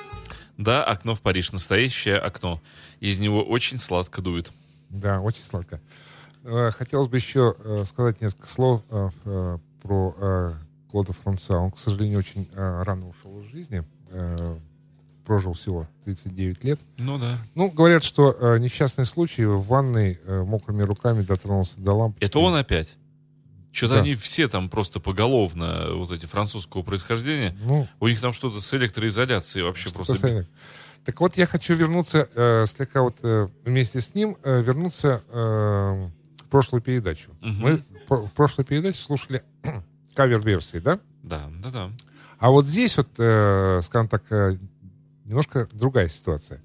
Да, 0.57 0.83
окно 0.83 1.15
в 1.15 1.21
Париж, 1.21 1.51
настоящее 1.51 2.17
окно. 2.17 2.59
Из 2.99 3.19
него 3.19 3.43
очень 3.43 3.77
сладко 3.77 4.21
дует. 4.21 4.51
Да, 4.89 5.21
очень 5.21 5.43
сладко. 5.43 5.79
Э, 6.43 6.71
Хотелось 6.71 7.07
бы 7.07 7.17
еще 7.17 7.55
э, 7.59 7.83
сказать 7.85 8.21
несколько 8.21 8.47
слов 8.47 8.81
э, 8.89 9.57
про 9.81 10.55
Клода 10.89 11.13
Франсуа. 11.13 11.57
Он, 11.57 11.71
к 11.71 11.77
сожалению, 11.77 12.19
очень 12.19 12.49
рано 12.55 13.09
ушел 13.09 13.41
из 13.41 13.51
жизни. 13.51 13.83
Прожил 15.27 15.53
всего 15.53 15.87
39 16.05 16.63
лет. 16.63 16.79
Ну 16.97 17.17
да. 17.19 17.37
Ну, 17.53 17.69
говорят, 17.69 18.01
что 18.03 18.31
э, 18.31 18.59
несчастный 18.59 19.03
случай 19.03 19.43
в 19.43 19.59
ванной 19.67 20.19
э, 20.25 20.41
мокрыми 20.43 20.83
руками 20.83 21.21
дотронулся 21.21 21.79
до 21.81 21.91
лампы. 21.93 22.17
Это 22.25 22.39
он 22.39 22.55
опять. 22.55 22.95
Что-то 23.73 23.95
Да. 23.95 23.99
они 23.99 24.15
все 24.15 24.47
там 24.47 24.69
просто 24.69 25.01
поголовно, 25.01 25.87
вот 25.95 26.11
эти 26.13 26.25
французского 26.25 26.81
происхождения. 26.81 27.55
Ну, 27.61 27.87
У 27.99 28.07
них 28.07 28.21
там 28.21 28.31
что-то 28.31 28.61
с 28.61 28.73
электроизоляцией 28.73 29.65
вообще 29.65 29.89
просто... 29.91 30.15
с- 30.15 30.47
Так 31.03 31.19
вот, 31.19 31.35
я 31.35 31.45
хочу 31.45 31.75
вернуться 31.75 32.29
э, 32.33 32.65
слегка 32.65 33.01
вот 33.01 33.17
э, 33.21 33.49
вместе 33.65 33.99
с 33.99 34.15
ним, 34.15 34.37
э, 34.43 34.61
вернуться 34.63 35.21
э, 35.29 36.07
в 36.41 36.45
прошлую 36.49 36.81
передачу. 36.81 37.31
Мгм. 37.41 37.59
Мы 37.61 37.83
в 38.07 38.15
в 38.27 38.29
прошлой 38.31 38.63
передаче 38.63 38.99
слушали 39.03 39.43
кавер-версии, 40.15 40.77
да? 40.77 40.99
Да, 41.21 41.49
да, 41.61 41.69
да. 41.71 41.91
А 42.39 42.49
вот 42.51 42.65
здесь 42.65 42.95
вот, 42.97 43.09
э, 43.17 43.81
скажем 43.83 44.07
так, 44.07 44.23
э, 44.31 44.57
немножко 45.27 45.67
другая 45.71 46.07
ситуация. 46.07 46.61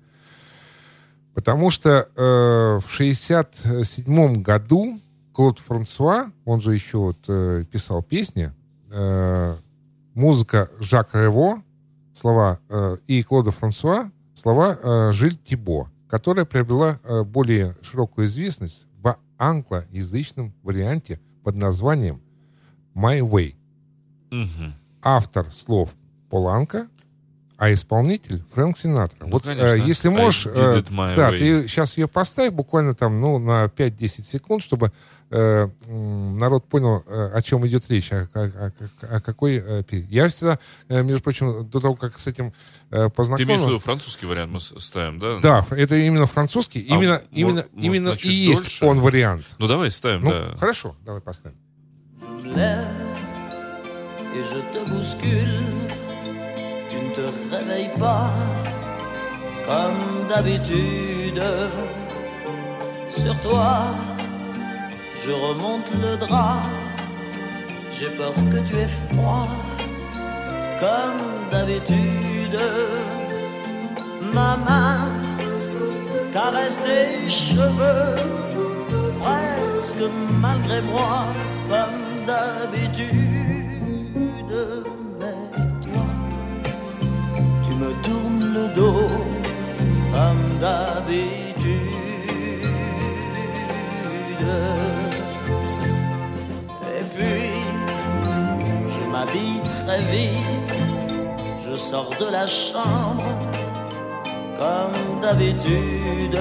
Потому 1.35 1.71
что 1.71 2.09
э, 2.15 2.81
в 2.85 2.91
67 2.91 4.43
году 4.43 5.01
Клод 5.33 5.59
Франсуа, 5.61 6.31
он 6.45 6.61
же 6.61 6.75
еще 6.75 6.99
вот 6.99 7.19
э, 7.29 7.65
писал 7.71 8.03
песни, 8.03 8.53
э, 8.91 9.57
музыка 10.15 10.71
Жак 10.79 11.15
Рево, 11.15 11.63
слова 12.13 12.61
э, 12.69 12.97
и 13.07 13.23
Клода 13.23 13.51
Франсуа, 13.51 14.11
слова 14.35 14.79
э, 14.81 15.13
Жиль 15.13 15.37
Тибо, 15.37 15.91
которая 16.09 16.45
приобрела 16.45 17.01
э, 17.03 17.23
более 17.25 17.75
широкую 17.81 18.27
известность 18.27 18.87
в 18.99 19.17
англоязычном 19.39 20.55
варианте 20.63 21.19
под 21.43 21.57
названием 21.57 22.21
«My 22.95 23.21
Way». 23.21 23.55
Мгм. 24.31 24.75
Автор 25.03 25.51
слов 25.51 25.95
Поланка, 26.29 26.89
а 27.59 27.73
исполнитель 27.73 28.43
Фрэнк 28.55 28.77
Синатра. 28.77 29.17
Ну, 29.21 29.31
вот 29.31 29.43
конечно. 29.45 29.67
э, 29.67 29.79
если 29.79 30.09
I 30.09 30.15
можешь, 30.15 30.47
э, 30.47 30.83
да, 30.91 31.31
way. 31.31 31.39
ты 31.39 31.69
сейчас 31.69 31.97
ее 31.97 32.09
поставь 32.09 32.53
буквально 32.53 32.95
там, 32.95 33.21
ну, 33.21 33.39
на 33.39 33.67
5-10 33.67 34.23
секунд, 34.25 34.63
чтобы 34.65 34.91
э, 35.31 35.69
народ 35.87 36.65
понял, 36.69 37.05
э, 37.07 37.31
о 37.35 37.41
чем 37.43 37.67
идет 37.67 37.85
речь, 37.89 38.11
о, 38.13 38.29
о- 38.35 38.73
о- 39.03 39.17
о 39.17 39.21
какой... 39.21 39.63
э, 39.65 39.83
Я 40.11 40.29
всегда, 40.29 40.59
между 40.89 41.23
прочим, 41.23 41.69
до 41.69 41.81
того, 41.81 41.95
как 41.95 42.19
с 42.19 42.27
этим 42.27 42.53
э, 42.91 43.05
Ты 43.05 43.11
познакомился... 43.11 43.45
имеешь 43.49 43.61
в 43.63 43.67
виду 43.69 43.79
французский 43.79 44.27
вариант 44.27 44.53
мы 44.53 44.61
ставим, 44.61 45.19
да? 45.21 45.39
Да, 45.41 45.67
это 45.71 45.97
именно 45.97 46.27
французский, 46.27 46.85
А 46.91 46.95
именно, 46.95 47.15
мо- 47.15 47.21
именно, 47.31 47.55
может, 47.73 47.85
именно 47.85 48.09
и 48.23 48.29
есть 48.29 48.63
дольше? 48.63 48.85
он 48.87 48.99
вариант. 49.01 49.47
Ну 49.59 49.69
давай 49.69 49.91
ставим, 49.91 50.23
Ну, 50.25 50.31
да. 50.31 50.57
хорошо, 50.59 50.97
давай 51.05 51.21
поставим. 51.21 51.57
lève 52.45 52.87
et 54.35 54.45
je 54.45 54.61
te 54.73 54.91
bouscule. 54.91 55.91
Te 57.15 57.55
réveilles 57.55 57.91
pas 57.99 58.31
comme 59.67 60.29
d'habitude. 60.29 61.43
Sur 63.11 63.39
toi, 63.41 63.85
je 65.23 65.31
remonte 65.31 65.91
le 66.03 66.17
drap. 66.17 66.63
J'ai 67.93 68.09
peur 68.17 68.33
que 68.51 68.59
tu 68.67 68.77
aies 68.77 68.89
froid 68.89 69.49
comme 70.81 71.51
d'habitude. 71.51 72.59
Ma 74.33 74.57
main 74.57 75.05
caresse 76.33 76.79
tes 76.79 77.29
cheveux 77.29 78.17
presque 79.21 80.05
malgré 80.41 80.81
moi, 80.83 81.27
comme 81.69 82.27
d'habitude. 82.27 83.13
Me 87.83 87.93
tournes 88.05 88.49
le 88.55 88.69
dos, 88.77 89.11
comme 90.15 90.45
d'habitude. 90.61 91.67
Et 96.97 97.05
puis, 97.13 97.51
je 98.87 99.03
m'habille 99.11 99.63
très 99.81 100.03
vite, 100.13 100.75
je 101.67 101.75
sors 101.75 102.11
de 102.21 102.31
la 102.31 102.47
chambre, 102.47 103.25
comme 104.61 105.21
d'habitude 105.21 106.39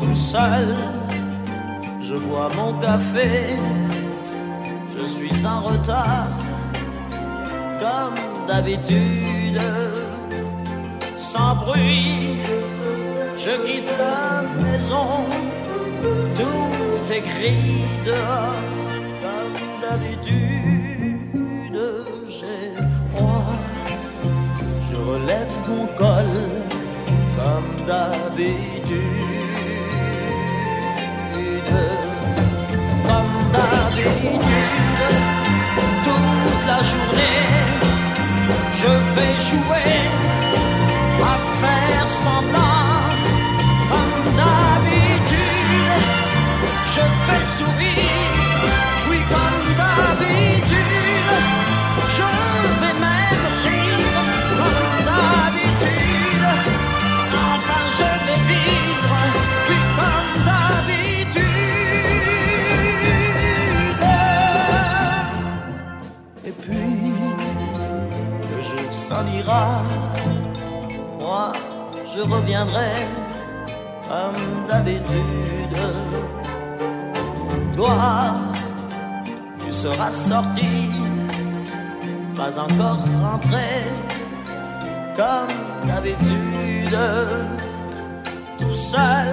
tout 0.00 0.14
seul. 0.14 0.74
Je 2.00 2.16
bois 2.16 2.48
mon 2.56 2.72
café, 2.80 3.54
je 4.96 5.06
suis 5.06 5.46
en 5.46 5.60
retard, 5.60 6.26
comme 7.78 8.18
d'habitude. 8.48 9.39
Sans 11.16 11.54
bruit, 11.56 12.36
je 13.36 13.50
quitte 13.66 13.92
la 13.98 14.42
maison, 14.62 15.24
tout 16.36 17.12
est 17.12 17.20
gris 17.20 17.84
dehors, 18.04 18.62
comme 19.22 19.58
d'habitude. 19.82 21.80
J'ai 22.28 22.64
froid, 23.08 23.52
je 24.90 24.96
relève 24.96 25.54
mon 25.68 25.86
col, 26.00 26.32
comme 27.36 27.70
d'habitude 27.86 29.30
comme 33.06 33.36
d'habitude, 33.52 34.40
toute 36.04 36.66
la 36.66 36.80
journée, 36.90 37.59
je 38.82 38.86
vais 38.86 39.36
jouer 39.50 39.92
à 41.22 41.36
faire 41.60 42.08
semblant, 42.08 42.88
comme 43.90 44.22
d'habitude, 44.38 46.04
je 46.94 47.04
vais 47.26 47.44
sourire, 47.58 47.89
je 72.20 72.24
reviendrai 72.32 72.92
comme 74.08 74.66
d'habitude. 74.68 75.78
Toi, 77.76 77.96
tu 79.64 79.72
seras 79.72 80.10
sorti, 80.10 80.90
pas 82.36 82.58
encore 82.58 82.98
rentré, 83.22 83.70
comme 85.16 85.56
d'habitude. 85.88 86.98
Tout 88.60 88.74
seul, 88.74 89.28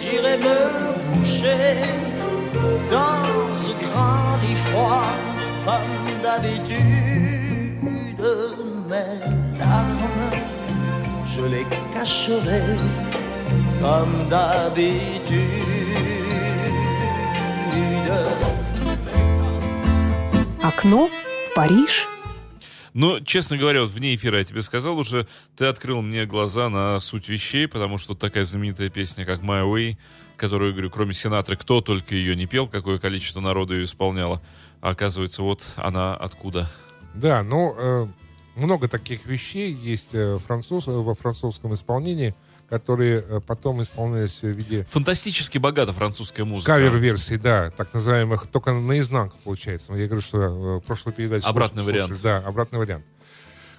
j'irai 0.00 0.38
me 0.38 0.58
coucher 1.12 1.76
dans 2.90 3.54
ce 3.54 3.72
grand 3.84 4.36
lit 4.42 4.58
froid, 4.66 5.06
comme 5.66 6.22
d'habitude. 6.24 6.74
Mes 8.88 9.58
larmes, 9.58 10.53
je 11.36 11.44
les 11.46 11.66
cacherai 11.92 12.62
comme 13.80 14.28
d'habitude. 14.28 15.64
Окно 20.62 21.08
в 21.08 21.54
Париж. 21.54 22.06
Но, 22.94 23.20
честно 23.20 23.56
говоря, 23.56 23.82
вот 23.82 23.90
вне 23.90 24.14
эфира 24.14 24.38
я 24.38 24.44
тебе 24.44 24.62
сказал 24.62 24.98
уже, 24.98 25.26
ты 25.56 25.66
открыл 25.66 26.00
мне 26.00 26.26
глаза 26.26 26.68
на 26.68 27.00
суть 27.00 27.28
вещей, 27.28 27.66
потому 27.66 27.98
что 27.98 28.14
такая 28.14 28.44
знаменитая 28.44 28.88
песня, 28.88 29.24
как 29.24 29.40
«My 29.40 29.64
Way», 29.64 29.96
которую, 30.36 30.72
говорю, 30.72 30.90
кроме 30.90 31.12
Синатры, 31.12 31.56
кто 31.56 31.80
только 31.80 32.14
ее 32.14 32.36
не 32.36 32.46
пел, 32.46 32.68
какое 32.68 32.98
количество 32.98 33.40
народу 33.40 33.74
ее 33.74 33.84
исполняло. 33.84 34.40
А 34.80 34.90
оказывается, 34.90 35.42
вот 35.42 35.62
она 35.76 36.14
откуда. 36.14 36.70
Да, 37.14 37.42
ну, 37.42 37.74
э, 37.76 38.06
много 38.56 38.88
таких 38.88 39.26
вещей 39.26 39.72
есть 39.72 40.10
э, 40.14 40.38
француз, 40.44 40.86
во 40.86 41.14
французском 41.14 41.74
исполнении, 41.74 42.34
которые 42.68 43.24
э, 43.26 43.40
потом 43.40 43.82
исполнялись 43.82 44.42
в 44.42 44.48
виде 44.48 44.84
Фантастически 44.90 45.58
богата 45.58 45.92
французская 45.92 46.44
музыка. 46.44 46.72
кавер-версий, 46.72 47.36
да, 47.36 47.70
так 47.76 47.92
называемых, 47.92 48.46
только 48.46 48.72
наизнанку 48.72 49.36
получается. 49.44 49.92
Я 49.94 50.06
говорю, 50.06 50.22
что 50.22 50.38
э, 50.42 50.48
в 50.78 50.80
прошлой 50.80 51.12
передаче... 51.12 51.46
Обратный 51.46 51.82
слушали, 51.82 52.02
вариант. 52.02 52.22
Да, 52.22 52.38
обратный 52.38 52.78
вариант. 52.78 53.04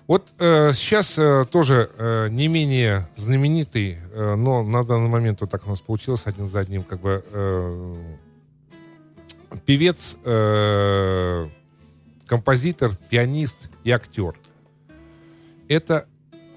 Вот 0.08 0.34
э, 0.38 0.72
сейчас 0.74 1.18
э, 1.18 1.46
тоже 1.50 1.90
э, 1.98 2.28
не 2.30 2.48
менее 2.48 3.10
знаменитый, 3.16 3.98
э, 4.12 4.36
но 4.36 4.62
на 4.64 4.84
данный 4.86 5.10
момент 5.10 5.42
вот 5.42 5.50
так 5.50 5.66
у 5.66 5.70
нас 5.70 5.82
получилось 5.82 6.28
один 6.28 6.46
за 6.48 6.60
одним, 6.60 6.84
как 6.84 7.02
бы 7.02 7.26
э, 7.28 7.96
певец, 9.66 10.18
э, 10.24 11.50
композитор, 12.28 12.96
пианист 13.10 13.72
и 13.84 13.90
актер. 13.90 14.36
Это 15.68 16.08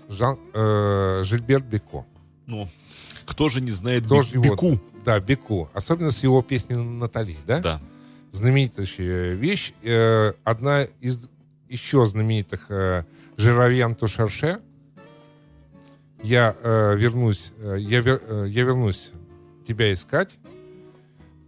Жан, 0.09 0.38
э, 0.55 1.23
Жильберт 1.25 1.64
Беко. 1.64 2.07
Ну, 2.47 2.68
кто 3.27 3.49
же 3.49 3.61
не 3.61 3.71
знает 3.71 4.07
Тоже 4.09 4.29
Бек- 4.29 4.35
его- 4.35 4.55
Беку? 4.55 4.81
Да, 5.05 5.21
Беку. 5.21 5.68
Особенно 5.75 6.11
с 6.11 6.23
его 6.23 6.42
песней 6.42 6.77
Натали, 6.77 7.37
да? 7.47 7.61
Да. 7.61 7.81
знаменитая 8.31 8.87
вещь. 9.35 9.73
Э, 9.83 10.33
одна 10.44 10.85
из 11.01 11.29
еще 11.68 12.05
знаменитых 12.05 12.66
э, 12.71 13.05
Жеровьян 13.37 13.94
Тушарше. 13.94 14.61
Я 16.23 16.55
э, 16.62 16.97
вернусь, 16.97 17.53
э, 17.59 17.77
я, 17.79 18.01
вер- 18.01 18.21
э, 18.27 18.49
я 18.49 18.64
вернусь 18.64 19.12
тебя 19.66 19.92
искать. 19.92 20.38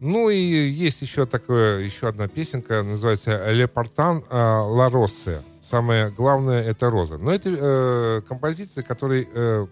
Ну 0.00 0.30
и 0.30 0.36
есть 0.38 1.02
еще 1.02 1.26
такое, 1.26 1.80
еще 1.80 2.08
одна 2.08 2.28
песенка, 2.28 2.82
называется 2.82 3.50
«Ле 3.52 3.68
Портан 3.68 4.24
Ла 4.30 4.88
Россе». 4.88 5.42
Самое 5.60 6.10
главное— 6.10 6.62
это 6.64 6.90
роза. 6.90 7.18
Но 7.18 7.32
это 7.32 7.50
э, 7.50 8.20
композиции, 8.26 8.82
которые 8.82 9.26
э, 9.32 9.66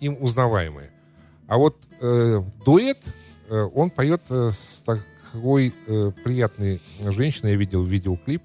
им 0.00 0.16
узнаваемые. 0.20 0.90
А 1.46 1.56
вот 1.56 1.76
э, 2.00 2.42
дуэт, 2.64 2.98
э, 3.48 3.68
он 3.74 3.90
поет 3.90 4.22
э, 4.30 4.50
с 4.52 4.84
такой 4.84 5.74
э, 5.86 6.12
приятной 6.24 6.82
женщиной, 7.00 7.52
я 7.52 7.56
видел 7.56 7.82
видеоклип, 7.82 8.42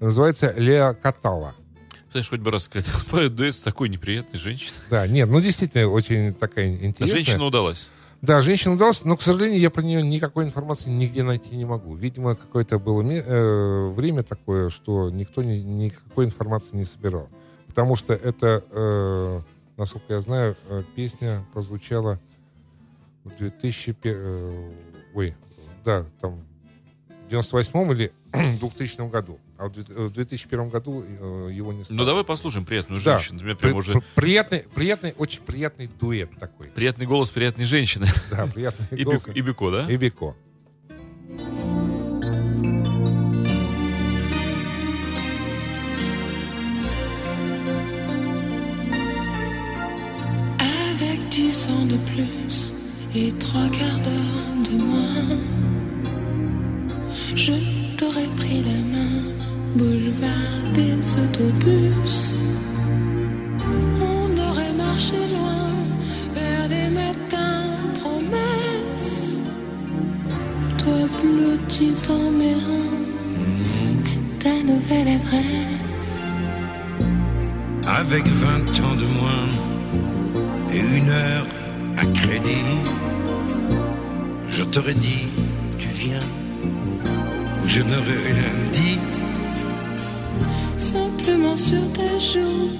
называется 0.00 0.54
Леа 0.56 0.94
Катала. 0.94 1.54
Знаешь, 2.12 2.28
хоть 2.28 2.40
бы 2.40 2.50
раз 2.50 2.64
сказать, 2.64 2.86
поет 3.10 3.34
дуэт 3.34 3.56
с 3.56 3.62
такой 3.62 3.88
неприятной 3.88 4.38
женщиной. 4.38 4.76
Да, 4.90 5.06
нет, 5.06 5.28
ну 5.28 5.40
действительно 5.40 5.88
очень 5.88 6.34
такая 6.34 6.74
интересная. 6.74 7.16
Женщина 7.16 7.44
удалась. 7.44 7.88
Да, 8.22 8.40
женщина 8.40 8.74
удалась, 8.74 9.04
но, 9.04 9.16
к 9.16 9.20
сожалению, 9.20 9.58
я 9.58 9.68
про 9.68 9.82
нее 9.82 10.00
никакой 10.00 10.44
информации 10.44 10.90
нигде 10.90 11.24
найти 11.24 11.56
не 11.56 11.64
могу. 11.64 11.96
Видимо, 11.96 12.36
какое-то 12.36 12.78
было 12.78 13.02
э, 13.02 13.88
время 13.88 14.22
такое, 14.22 14.70
что 14.70 15.10
никто 15.10 15.42
ни- 15.42 15.56
никакой 15.58 16.26
информации 16.26 16.76
не 16.76 16.84
собирал. 16.84 17.28
Потому 17.66 17.96
что 17.96 18.12
это, 18.14 18.62
э, 18.70 19.40
насколько 19.76 20.14
я 20.14 20.20
знаю, 20.20 20.56
э, 20.68 20.84
песня 20.94 21.44
прозвучала 21.52 22.20
в 23.24 23.36
2001... 23.38 24.14
э, 24.16 24.72
ой, 25.14 25.34
да, 25.84 26.06
там, 26.20 26.44
в 27.26 27.28
98 27.28 27.92
или 27.92 28.12
2000 28.60 29.10
году. 29.10 29.40
А 29.62 29.68
в 29.68 29.72
две- 29.72 29.84
в 29.94 30.10
2001 30.12 30.70
году 30.70 31.04
э, 31.06 31.50
его 31.52 31.72
не 31.72 31.84
стало. 31.84 31.98
Ну, 31.98 32.04
давай 32.04 32.24
послушаем 32.24 32.66
приятную 32.66 33.00
Да. 33.00 33.18
женщину. 33.18 33.44
Меня 33.44 33.54
прям 33.54 33.72
При- 33.72 33.78
уже... 33.78 33.92
при- 33.92 34.02
приятный, 34.16 34.64
приятный, 34.74 35.14
очень 35.18 35.40
приятный 35.40 35.88
дуэт 36.00 36.30
такой. 36.40 36.66
Приятный 36.66 37.06
голос 37.06 37.30
приятной 37.30 37.64
женщины. 37.64 38.08
Да, 38.30 38.48
приятный 38.48 38.98
И, 38.98 39.04
голос. 39.04 39.28
И 39.32 39.40
да? 39.70 39.86
И. 39.88 40.34
Avec 50.58 51.20
ans 51.70 51.86
de 51.86 51.96
plus 52.12 52.72
et 53.14 53.30
trois 53.38 53.68
quarts 53.68 54.00
d'heure 54.00 54.52
de 54.68 54.82
moins, 54.84 55.38
je 57.34 57.52
t'aurais 57.96 58.28
pris 58.36 58.62
la 58.62 58.78
main, 58.94 59.22
boulevard 59.76 60.62
des 60.74 61.16
autobus. 61.22 62.34
On 64.00 64.38
aurait 64.48 64.72
marché 64.72 65.16
loin 65.16 65.68
vers 66.34 66.68
des 66.68 66.88
matins 66.88 67.76
promesses. 68.00 69.38
Toi 70.78 71.08
blotti 71.20 71.92
dans 72.08 72.30
mes 72.30 72.54
reins, 72.54 73.02
à 74.06 74.42
ta 74.42 74.62
nouvelle 74.62 75.08
adresse. 75.08 76.12
Avec 77.86 78.26
20 78.26 78.80
ans 78.84 78.94
de 78.94 79.06
moins 79.18 79.48
et 80.72 80.98
une 80.98 81.10
heure 81.10 81.46
à 81.96 82.04
crédit, 82.06 82.64
je 84.48 84.62
t'aurais 84.64 84.94
dit, 84.94 85.28
tu 85.78 85.88
viens, 85.88 86.26
je 87.66 87.80
n'aurais 87.82 88.20
rien 88.26 88.52
dit. 88.72 88.98
Sur 91.54 91.92
ta 91.92 92.18
joue, 92.18 92.70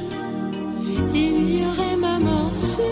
il 1.14 1.58
y 1.60 1.66
aurait 1.66 1.96
ma 1.96 2.18
mention. 2.18 2.82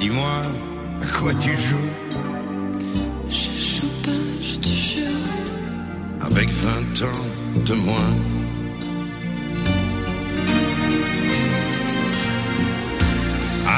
Dis-moi, 0.00 0.42
à 1.00 1.18
quoi 1.18 1.32
tu 1.34 1.50
joues? 1.56 1.90
Je 3.28 3.48
joue 3.62 3.86
pas, 4.04 4.10
je 4.40 4.56
te 4.56 4.68
jure. 4.68 5.06
avec 6.20 6.50
20 6.50 6.70
ans 7.06 7.64
de 7.64 7.74
moins 7.74 8.14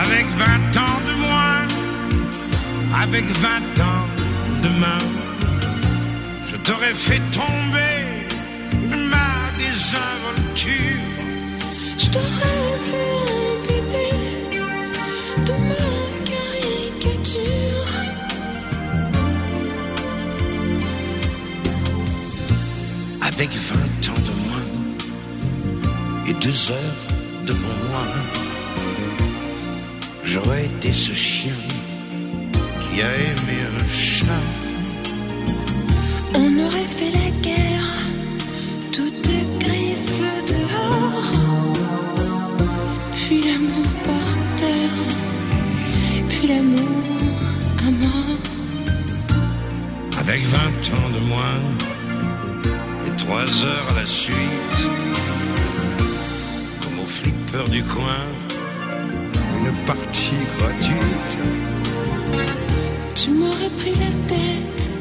Avec 0.00 0.26
20 0.36 0.80
ans 0.80 1.00
de 1.06 1.14
moins, 1.20 1.68
avec 3.02 3.24
20 3.24 3.84
ans 3.84 4.06
de 4.62 4.68
main, 4.80 4.98
je 6.50 6.56
t'aurais 6.56 6.94
fait 6.94 7.20
tomber 7.30 7.63
deux 26.66 26.72
heures 26.72 26.78
devant 27.46 27.76
moi, 27.90 28.06
j'aurais 30.24 30.64
été 30.66 30.92
ce 30.92 31.12
chien 31.12 31.52
qui 32.80 33.02
a 33.02 33.12
aimé 33.14 33.56
un 33.78 33.88
chat. 33.88 34.24
On 36.34 36.58
aurait 36.64 36.90
fait 36.96 37.10
la 37.10 37.30
guerre, 37.42 37.98
toutes 38.92 39.30
griffes 39.58 40.22
dehors. 40.46 41.32
Puis 43.14 43.42
l'amour 43.42 43.90
par 44.04 44.28
terre, 44.56 44.98
puis 46.28 46.46
l'amour 46.48 47.04
à 47.78 47.90
mort. 48.04 48.38
Avec 50.18 50.42
20 50.42 50.58
ans 50.58 51.10
de 51.14 51.20
moins 51.26 51.60
et 53.06 53.16
trois 53.16 53.64
heures 53.64 53.86
à 53.90 54.00
la 54.00 54.06
suite, 54.06 54.88
du 57.74 57.82
coin, 57.82 58.24
une 59.58 59.84
partie 59.84 60.42
gratuite. 60.56 61.38
Tu 63.16 63.30
m'aurais 63.30 63.70
pris 63.80 63.94
la 63.94 64.12
tête 64.28 64.92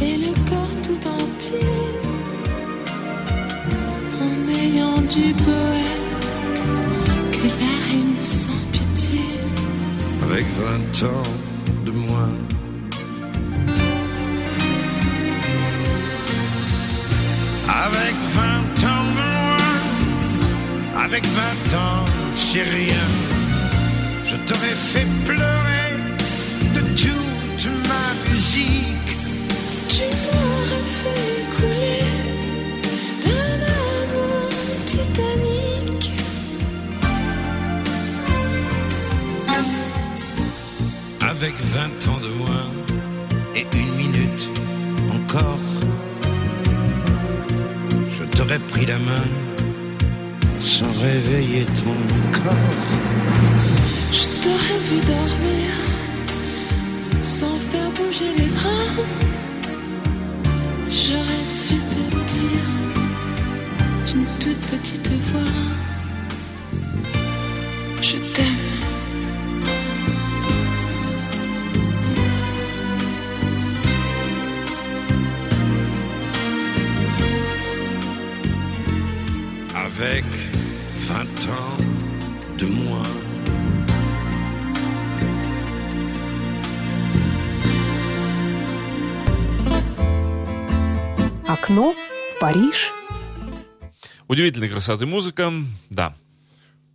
et 0.00 0.16
le 0.16 0.32
corps 0.48 0.76
tout 0.86 1.02
entier. 1.08 1.58
En 4.24 4.54
ayant 4.54 5.00
du 5.16 5.34
poète 5.46 6.62
que 7.32 7.46
la 7.62 7.74
rime 7.88 8.22
sans 8.22 8.62
pitié. 8.70 9.22
Avec 10.30 10.46
20 11.02 11.08
ans 11.08 11.45
Avec 21.08 21.24
20 21.24 21.76
ans, 21.78 22.04
c'est 22.34 22.62
rien. 22.62 23.06
Je 24.26 24.34
t'aurais 24.44 24.76
fait 24.90 25.06
pleurer 25.24 25.92
de 26.74 26.80
toute 26.80 27.70
ma 27.86 28.28
musique. 28.28 29.10
Tu 29.88 30.02
m'aurais 30.02 30.86
fait 31.02 31.44
couler 31.54 32.02
d'un 33.24 33.58
amour 33.84 34.48
titanique. 34.86 36.10
Avec 41.20 41.54
20 41.56 42.08
ans 42.08 42.20
de 42.20 42.30
moins 42.34 42.68
et 43.54 43.64
une 43.78 43.94
minute 43.94 44.50
encore, 45.14 45.68
je 48.10 48.24
t'aurais 48.24 48.58
pris 48.58 48.86
la 48.86 48.98
main 48.98 49.45
sans 50.78 50.92
réveiller 51.00 51.64
ton 51.64 51.96
corps. 52.38 52.92
Je 54.12 54.24
t'aurais 54.42 54.80
vu 54.88 54.98
dormir 55.06 55.70
sans 57.22 57.56
faire 57.70 57.90
bouger 57.92 58.30
les 58.36 58.50
draps. 58.56 59.08
J'aurais 60.90 61.44
su 61.46 61.76
te 61.76 62.02
dire 62.36 62.68
d'une 64.06 64.26
toute 64.38 64.60
petite 64.70 65.10
voix. 65.28 65.54
Je 68.02 68.16
t'aime. 68.34 68.45
Окно 91.76 91.92
в 91.92 92.40
Париж. 92.40 92.90
Удивительной 94.28 94.70
красоты 94.70 95.04
музыка, 95.04 95.52
да. 95.90 96.16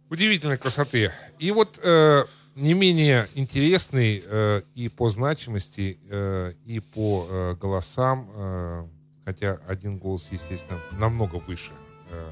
Удивительной 0.10 0.58
красоты. 0.58 1.12
И 1.38 1.52
вот 1.52 1.80
э, 1.84 2.26
не 2.56 2.74
менее 2.74 3.30
интересный 3.36 4.24
э, 4.26 4.64
и 4.74 4.90
по 4.90 5.10
значимости, 5.10 6.00
э, 6.10 6.54
и 6.66 6.80
по 6.80 7.28
э, 7.30 7.56
голосам, 7.62 8.32
э, 8.34 8.88
хотя 9.24 9.60
один 9.68 10.00
голос, 10.00 10.30
естественно, 10.32 10.80
намного 10.98 11.36
выше 11.36 11.74
э, 12.10 12.30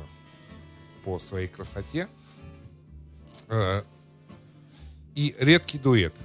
по 1.05 1.19
своей 1.19 1.49
красоте. 1.49 2.07
Э, 3.47 3.83
и 5.13 5.35
редкий 5.39 5.77
дуэт. 5.77 6.15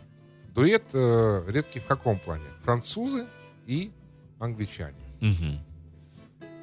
Дуэт 0.55 0.85
э, 0.95 1.45
редкий 1.49 1.81
в 1.81 1.85
каком 1.85 2.19
плане? 2.19 2.47
Французы 2.63 3.27
и 3.67 3.93
англичане. 4.39 4.97
Мгм. 5.21 5.61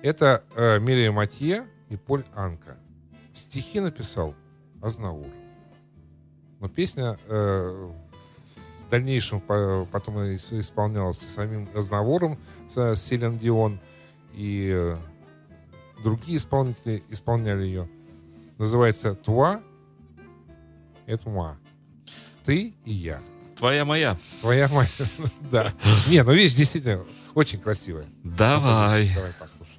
Это 0.01 0.43
э, 0.55 0.79
Мирия 0.79 1.11
Матье 1.11 1.65
и 1.89 1.95
Поль 1.95 2.23
Анка. 2.33 2.77
Стихи 3.33 3.79
написал 3.79 4.33
Азнаур. 4.81 5.27
Но 6.59 6.67
песня 6.69 7.17
э, 7.27 7.91
в 8.85 8.89
дальнейшем 8.89 9.39
по- 9.41 9.87
потом 9.91 10.17
ис- 10.17 10.59
исполнялась 10.59 11.17
самим 11.19 11.69
Азнавуром 11.75 12.37
с 12.67 12.95
Селен 12.97 13.37
Дион, 13.37 13.79
и 14.33 14.71
э, 14.73 14.97
другие 16.03 16.37
исполнители 16.37 17.03
исполняли 17.09 17.63
ее. 17.63 17.87
Называется 18.57 19.13
«Туа»— 19.15 19.61
это 21.05 21.29
«Муа». 21.29 21.57
Ты 22.43 22.73
и 22.85 22.91
я. 22.93 23.21
Твоя 23.55 23.85
моя. 23.85 24.17
Твоя 24.39 24.67
моя. 24.69 24.89
Да. 25.51 25.73
Не, 26.09 26.23
ну 26.23 26.31
вещь 26.33 26.55
действительно 26.55 27.03
очень 27.35 27.59
красивая. 27.59 28.05
Давай. 28.23 29.11
Давай 29.13 29.31
послушаем. 29.39 29.70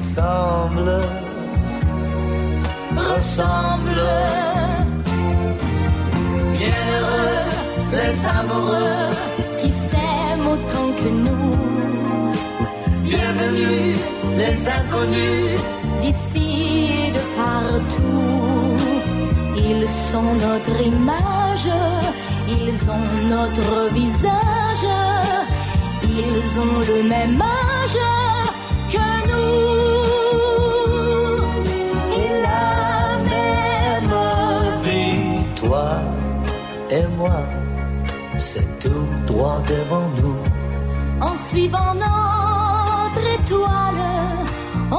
Saluer 0.00 0.20
ensemble, 0.20 0.90
ressemble. 2.96 4.02
Bienheureux 6.56 7.50
les 7.92 8.26
amoureux 8.26 9.10
qui 9.60 9.70
s'aiment 9.70 10.46
autant 10.54 10.90
que 11.00 11.10
nous. 11.26 12.32
Bienvenue 13.04 13.94
les 14.38 14.68
inconnus 14.78 15.60
d'ici 16.00 16.88
et 17.06 17.10
de 17.10 17.22
partout. 17.36 18.76
Ils 19.56 19.88
sont 19.88 20.32
notre 20.46 20.80
image, 20.80 21.68
ils 22.48 22.90
ont 22.96 23.10
notre 23.28 23.92
visage, 23.92 24.86
ils 26.02 26.58
ont 26.58 26.78
le 26.88 27.08
même 27.08 27.42
âge 27.42 27.69
droit 39.40 39.62
devant 39.74 40.08
nous. 40.20 40.42
En 41.28 41.34
suivant 41.48 41.92
notre 42.06 43.26
étoile, 43.38 44.06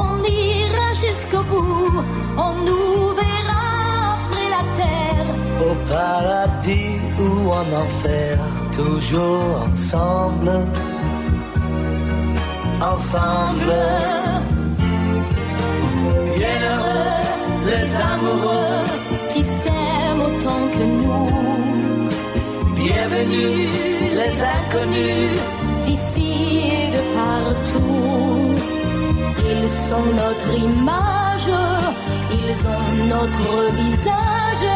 on 0.03 0.11
ira 0.23 0.87
jusqu'au 1.05 1.43
bout, 1.51 1.93
on 2.47 2.53
nous 2.67 2.95
verra 3.21 3.65
après 4.15 4.47
la 4.55 4.63
terre. 4.79 5.29
Au 5.67 5.73
paradis 5.93 6.95
ou 7.25 7.31
en 7.61 7.67
enfer, 7.83 8.37
toujours 8.79 9.51
ensemble, 9.71 10.51
ensemble. 12.93 13.73
Bienheureux 16.37 17.17
les 17.69 17.87
amoureux 18.13 18.85
qui 19.31 19.41
s'aiment 19.59 20.23
autant 20.29 20.63
que 20.75 20.85
nous. 21.01 21.31
Bienvenue 22.81 23.90
inconnus 24.55 25.39
d'ici 25.85 26.31
et 26.79 26.89
de 26.95 27.01
partout. 27.17 28.55
Ils 29.51 29.69
sont 29.69 30.07
notre 30.23 30.53
image, 30.53 31.49
ils 32.31 32.59
ont 32.75 32.91
notre 33.15 33.53
visage, 33.81 34.67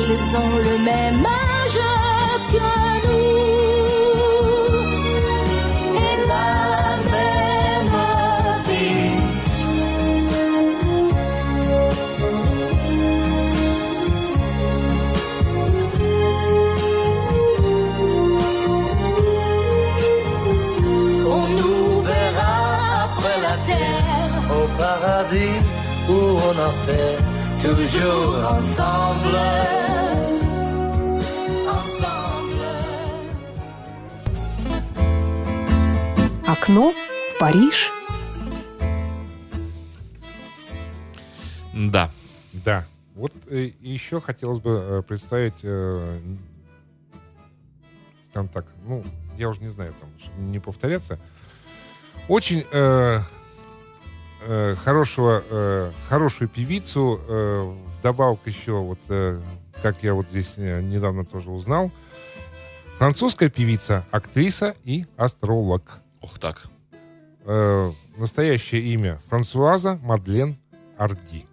ils 0.00 0.36
ont 0.36 0.56
le 0.70 0.78
même 0.84 1.26
âge 1.26 1.41
paradis 25.22 25.60
ou 26.08 26.38
en 26.38 26.56
enfer, 26.58 27.18
toujours 27.60 28.44
ensemble. 28.44 29.38
Ensemble. 31.68 32.66
Окно 36.46 36.92
в 36.92 37.38
Париж. 37.38 37.90
Да. 41.74 42.10
Да. 42.52 42.84
Вот 43.14 43.32
э, 43.48 43.70
еще 43.80 44.20
хотелось 44.20 44.60
бы 44.60 44.70
э, 44.70 45.02
представить, 45.02 45.60
э, 45.62 46.18
скажем 48.30 48.48
так, 48.48 48.66
ну, 48.86 49.04
я 49.36 49.48
уже 49.48 49.60
не 49.60 49.68
знаю, 49.68 49.94
там, 50.00 50.08
чтобы 50.18 50.40
не 50.40 50.58
повторяться. 50.58 51.18
Очень 52.28 52.64
э, 52.72 53.20
э, 54.46 54.74
хорошего, 54.76 55.42
э, 55.48 55.92
хорошую 56.08 56.48
певицу, 56.48 57.20
э, 57.26 57.72
вдобавок 57.98 58.40
еще, 58.46 58.72
вот, 58.72 58.98
э, 59.08 59.40
как 59.82 60.02
я 60.02 60.14
вот 60.14 60.28
здесь 60.30 60.54
э, 60.56 60.80
недавно 60.80 61.24
тоже 61.24 61.50
узнал, 61.50 61.90
французская 62.98 63.50
певица, 63.50 64.06
актриса 64.10 64.74
и 64.84 65.06
астролог. 65.16 66.00
Ох 66.20 66.38
так. 66.38 66.62
Э, 67.44 67.92
настоящее 68.16 68.82
имя 68.82 69.20
Франсуаза 69.28 69.98
Мадлен 70.02 70.56
Арди. 70.96 71.46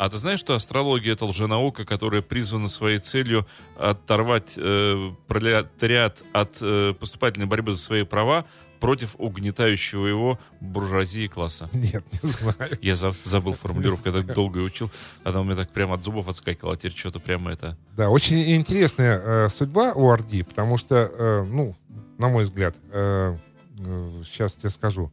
А 0.00 0.08
ты 0.08 0.16
знаешь, 0.16 0.40
что 0.40 0.54
астрология 0.54 1.12
это 1.12 1.26
лженаука, 1.26 1.84
которая 1.84 2.22
призвана 2.22 2.68
своей 2.68 2.98
целью 2.98 3.46
оторвать 3.76 4.54
э, 4.56 5.10
пролетариат 5.26 6.22
от 6.32 6.56
э, 6.62 6.94
поступательной 6.98 7.46
борьбы 7.46 7.72
за 7.72 7.78
свои 7.78 8.04
права 8.04 8.46
против 8.80 9.14
угнетающего 9.18 10.06
его 10.06 10.38
буржуазии 10.60 11.26
класса? 11.28 11.68
Нет, 11.72 12.04
не 12.22 12.28
знаю. 12.30 12.78
Я 12.80 12.96
за- 12.96 13.14
забыл 13.24 13.52
формулировку, 13.62 14.08
я 14.08 14.14
так 14.14 14.26
долго 14.34 14.58
учил. 14.58 14.90
Она 15.24 15.40
у 15.40 15.44
меня 15.44 15.56
так 15.56 15.70
прямо 15.70 15.94
от 15.94 16.04
зубов 16.04 16.28
отскакивала, 16.28 16.74
а 16.74 16.76
теперь 16.76 16.96
что-то 16.96 17.20
прямо 17.20 17.52
это... 17.52 17.76
Да, 17.96 18.08
очень 18.10 18.40
интересная 18.54 19.20
э, 19.22 19.48
судьба 19.48 19.92
у 19.92 20.08
Орди, 20.10 20.42
потому 20.42 20.76
что, 20.78 20.96
э, 20.96 21.44
ну, 21.44 21.76
на 22.18 22.28
мой 22.28 22.44
взгляд, 22.44 22.74
э, 22.90 23.36
э, 23.78 24.10
сейчас 24.24 24.54
тебе 24.54 24.70
скажу, 24.70 25.12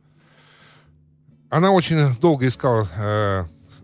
она 1.49 1.71
очень 1.71 2.15
долго 2.19 2.45
искала, 2.47 2.87
э, 2.97 3.43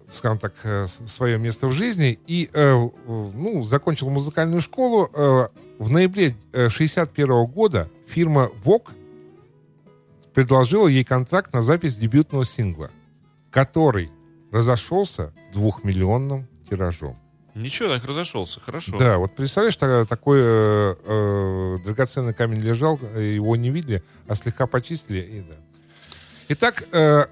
скажем 0.09 0.37
так, 0.39 0.53
э, 0.63 0.87
свое 0.87 1.37
место 1.37 1.67
в 1.67 1.71
жизни 1.71 2.19
и, 2.27 2.49
э, 2.53 2.89
ну, 3.07 3.63
закончила 3.63 4.09
музыкальную 4.09 4.61
школу. 4.61 5.09
Э, 5.13 5.47
в 5.79 5.89
ноябре 5.89 6.35
61 6.53 7.45
года 7.47 7.89
фирма 8.07 8.51
Vogue 8.63 8.91
предложила 10.33 10.87
ей 10.87 11.03
контракт 11.03 11.53
на 11.53 11.61
запись 11.61 11.97
дебютного 11.97 12.45
сингла, 12.45 12.89
который 13.51 14.09
разошелся 14.51 15.33
двухмиллионным 15.53 16.47
тиражом. 16.69 17.17
Ничего, 17.55 17.89
так 17.89 18.03
разошелся, 18.05 18.59
хорошо. 18.59 18.97
Да, 18.97 19.17
вот 19.19 19.35
представляешь, 19.35 19.75
та- 19.75 20.05
такой 20.05 20.39
э, 20.41 20.95
э, 21.05 21.77
драгоценный 21.85 22.33
камень 22.33 22.59
лежал, 22.59 22.97
его 23.15 23.55
не 23.55 23.69
видели, 23.69 24.03
а 24.27 24.33
слегка 24.33 24.65
почистили, 24.65 25.19
и 25.19 25.39
да. 25.41 25.55
Итак, 26.49 26.83
э, 26.91 27.25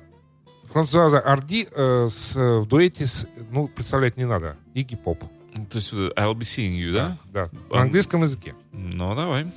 Франсуаза 0.72 1.20
Арди 1.20 1.68
э, 1.72 2.08
с, 2.08 2.36
в 2.36 2.66
дуэте 2.68 3.08
с, 3.08 3.28
ну, 3.50 3.68
представлять 3.68 4.16
не 4.18 4.26
надо, 4.26 4.56
Игги 4.76 4.96
Поп. 4.96 5.24
То 5.72 5.78
есть 5.78 5.92
э, 5.92 6.12
I'll 6.16 6.34
be 6.36 6.42
seeing 6.42 6.78
you, 6.78 6.94
да? 6.94 7.18
Да, 7.26 7.48
на 7.72 7.82
английском 7.82 8.22
языке. 8.22 8.54
Ну, 8.72 9.16
давай. 9.16 9.52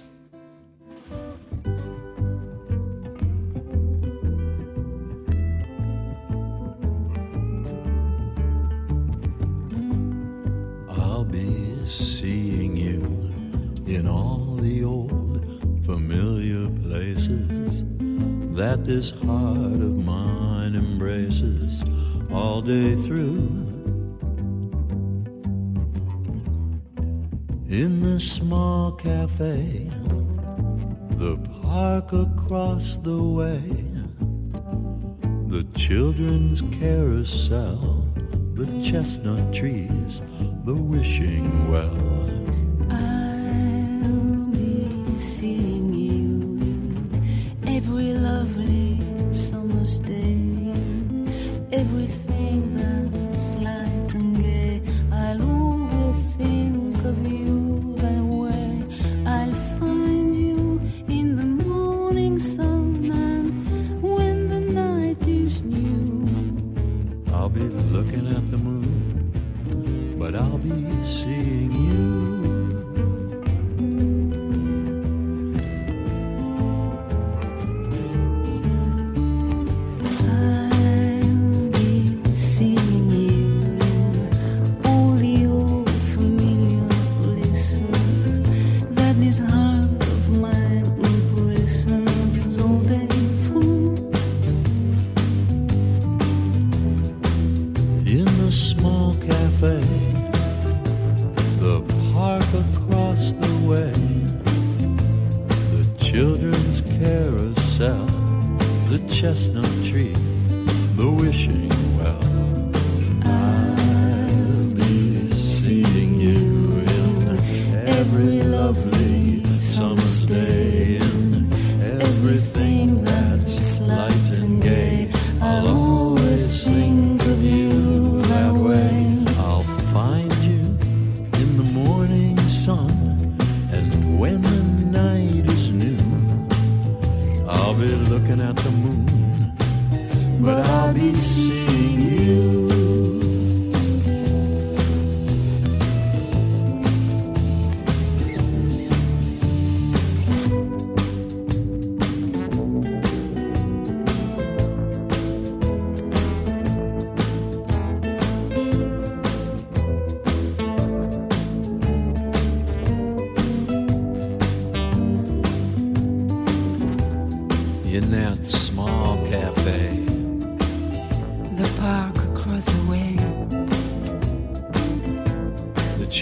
In 13.94 14.08
all 14.08 14.56
the 14.56 14.82
old 14.82 15.38
familiar 15.86 16.68
places 16.82 17.84
that 18.56 18.84
this 18.84 19.12
heart 19.12 19.80
of 19.88 20.04
mine 20.04 20.74
embraces 20.74 21.80
all 22.32 22.60
day 22.60 22.96
through. 22.96 23.46
In 27.68 28.00
the 28.02 28.18
small 28.18 28.90
cafe, 28.92 29.88
the 31.22 31.36
park 31.62 32.12
across 32.12 32.98
the 32.98 33.22
way, 33.22 33.62
the 35.50 35.64
children's 35.76 36.62
carousel, 36.80 38.08
the 38.54 38.66
chestnut 38.82 39.54
trees, 39.54 40.20
the 40.64 40.74
wishing 40.74 41.70
well. 41.70 42.33
Seeing 45.24 45.94
you 45.94 46.58
in 46.60 47.64
every 47.66 48.12
lovely 48.12 49.00
summer's 49.32 49.98
day. 50.00 50.74
Everything 51.72 52.23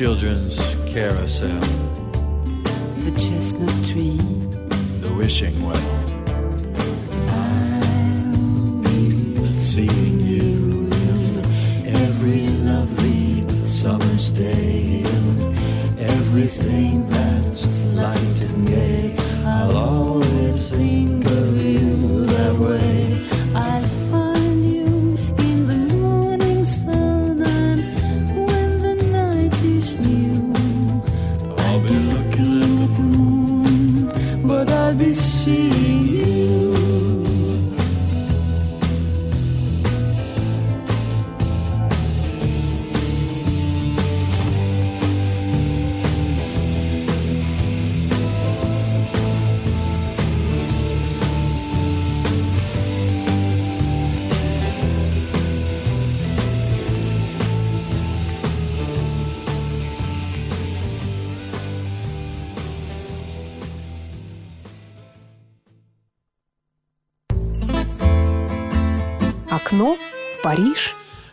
children's 0.02 0.58
carousel, 0.92 1.60
the 3.04 3.12
chestnut 3.12 3.86
tree. 3.86 4.16
the 5.00 5.14
wishing 5.16 5.64
well. 5.64 6.01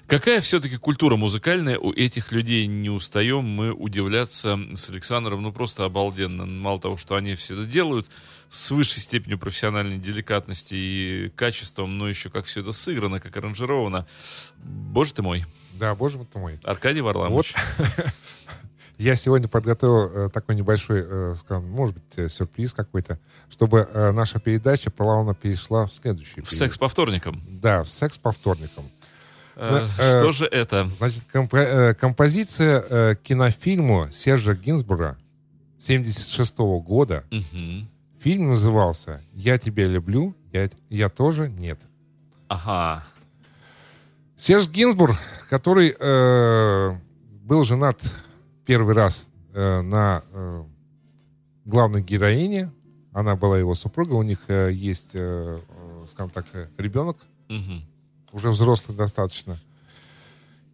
Какая 0.10 0.41
все-таки 0.41 0.78
культура 0.78 1.18
музыкальная 1.18 1.78
у 1.78 1.93
этих 1.93 2.32
людей, 2.32 2.66
не 2.66 2.89
устаем 2.89 3.45
мы 3.45 3.72
удивляться 3.72 4.60
с 4.74 4.89
Александром, 4.89 5.43
ну 5.43 5.53
просто 5.53 5.86
обалденно. 5.86 6.47
Мало 6.47 6.82
того, 6.82 6.97
что 6.97 7.14
они 7.14 7.36
все 7.36 7.53
это 7.53 7.66
делают 7.66 8.10
с 8.49 8.72
высшей 8.72 9.03
степенью 9.03 9.38
профессиональной 9.38 9.99
деликатности 9.99 10.74
и 10.74 11.32
качеством, 11.36 11.99
но 11.99 12.10
еще 12.10 12.32
как 12.32 12.45
все 12.45 12.62
это 12.62 12.72
сыграно, 12.72 13.20
как 13.20 13.38
аранжировано. 13.38 14.07
Боже 14.57 15.14
ты 15.14 15.22
мой. 15.22 15.45
Да, 15.74 15.93
боже 15.93 16.18
ты 16.26 16.39
мой. 16.39 16.60
Аркадий 16.64 17.01
Варламович. 17.01 17.53
Я 18.97 19.16
сегодня 19.16 19.47
подготовил 19.47 20.26
э, 20.26 20.30
такой 20.30 20.55
небольшой, 20.55 21.05
э, 21.05 21.36
скажем, 21.38 21.70
может 21.70 21.95
быть, 21.95 22.18
э, 22.18 22.28
сюрприз 22.30 22.74
какой-то, 22.74 23.20
чтобы 23.47 23.88
э, 23.93 24.12
наша 24.12 24.39
передача 24.39 24.89
плавно 24.89 25.36
перешла 25.36 25.86
в 25.86 25.93
следующий. 25.93 26.41
В 26.41 26.51
секс 26.51 26.78
по 26.80 26.89
вторникам. 26.89 27.41
Да, 27.47 27.84
в 27.84 27.89
секс 27.89 28.18
по 28.18 28.32
вторникам. 28.32 28.91
Э, 29.60 29.70
Ну, 29.72 30.03
э, 30.03 30.20
Что 30.22 30.32
же 30.32 30.45
это? 30.45 30.89
Значит, 30.97 31.26
э, 31.34 31.93
композиция 31.93 32.84
э, 32.89 33.16
к 33.16 33.22
кинофильму 33.24 34.07
Сержа 34.12 34.55
Гинзбурга 34.55 35.18
76 35.78 36.57
года. 36.82 37.24
Фильм 38.20 38.47
назывался 38.49 39.22
«Я 39.34 39.57
тебя 39.57 39.86
люблю, 39.88 40.36
я, 40.53 40.70
я 40.89 41.10
тоже 41.10 41.49
нет». 41.49 41.80
Ага. 42.47 43.03
Серж 44.36 44.70
Гинзбург, 44.70 45.16
который 45.49 45.95
э, 45.99 46.95
был 47.43 47.64
женат 47.64 48.01
первый 48.66 48.95
раз 48.95 49.28
э, 49.53 49.82
на 49.82 50.24
э, 50.32 50.64
главной 51.66 52.01
героине, 52.01 52.72
она 53.12 53.36
была 53.36 53.57
его 53.57 53.76
супруга, 53.76 54.14
у 54.14 54.24
них 54.24 54.39
э, 54.47 54.70
есть, 54.72 55.12
э, 55.14 55.57
э, 55.60 56.05
скажем 56.07 56.30
так, 56.32 56.45
э, 56.53 56.68
ребенок, 56.78 57.18
Мгм. 57.49 57.84
Уже 58.32 58.50
взрослый 58.50 58.98
достаточно. 58.98 59.58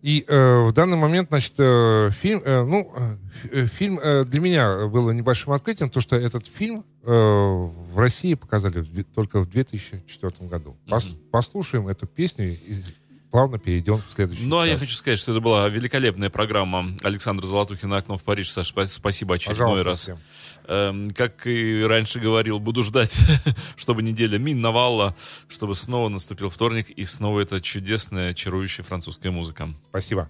И 0.01 0.23
э, 0.27 0.61
в 0.61 0.71
данный 0.71 0.97
момент, 0.97 1.29
значит, 1.29 1.53
э, 1.57 2.11
фильм, 2.11 2.41
э, 2.45 2.63
ну, 2.63 2.93
э, 2.95 3.17
э, 3.51 3.65
фильм 3.65 3.99
э, 3.99 4.23
для 4.23 4.39
меня 4.39 4.85
было 4.85 5.09
небольшим 5.09 5.51
открытием, 5.51 5.89
то 5.89 5.99
что 5.99 6.15
этот 6.15 6.45
фильм 6.45 6.85
э, 7.01 7.11
в 7.11 7.97
России 7.97 8.35
показали 8.35 8.81
в 8.81 9.03
только 9.05 9.39
в 9.39 9.49
2004 9.49 10.47
году. 10.47 10.77
Пос- 10.85 11.15
послушаем 11.31 11.87
эту 11.87 12.05
песню 12.05 12.55
плавно 13.35 13.59
перейдем 13.59 13.97
в 13.97 14.13
следующий. 14.13 14.45
Ну, 14.45 14.59
а 14.59 14.65
я 14.65 14.77
хочу 14.77 14.93
сказать, 14.93 15.19
что 15.19 15.33
это 15.33 15.41
была 15.41 15.67
великолепная 15.67 16.29
программа 16.29 16.95
Александра 17.03 17.45
Золотухина 17.45 17.97
«Окно 17.97 18.15
в 18.17 18.23
Париж». 18.23 18.49
Саш, 18.49 18.71
спа- 18.71 18.87
спасибо 18.87 19.35
очередной 19.35 19.75
Пожалуйста, 19.75 19.83
раз. 19.83 19.99
всем. 19.99 20.19
Эм, 20.69 21.11
как 21.11 21.45
и 21.45 21.83
раньше 21.83 22.21
говорил, 22.21 22.59
буду 22.59 22.81
ждать, 22.81 23.13
чтобы 23.75 24.03
неделя 24.03 24.37
миновала, 24.37 25.17
чтобы 25.49 25.75
снова 25.75 26.07
наступил 26.07 26.49
вторник, 26.49 26.89
и 26.89 27.03
снова 27.03 27.41
эта 27.41 27.59
чудесная, 27.59 28.33
чарующая 28.33 28.85
французская 28.85 29.31
музыка. 29.31 29.67
Спасибо. 29.83 30.29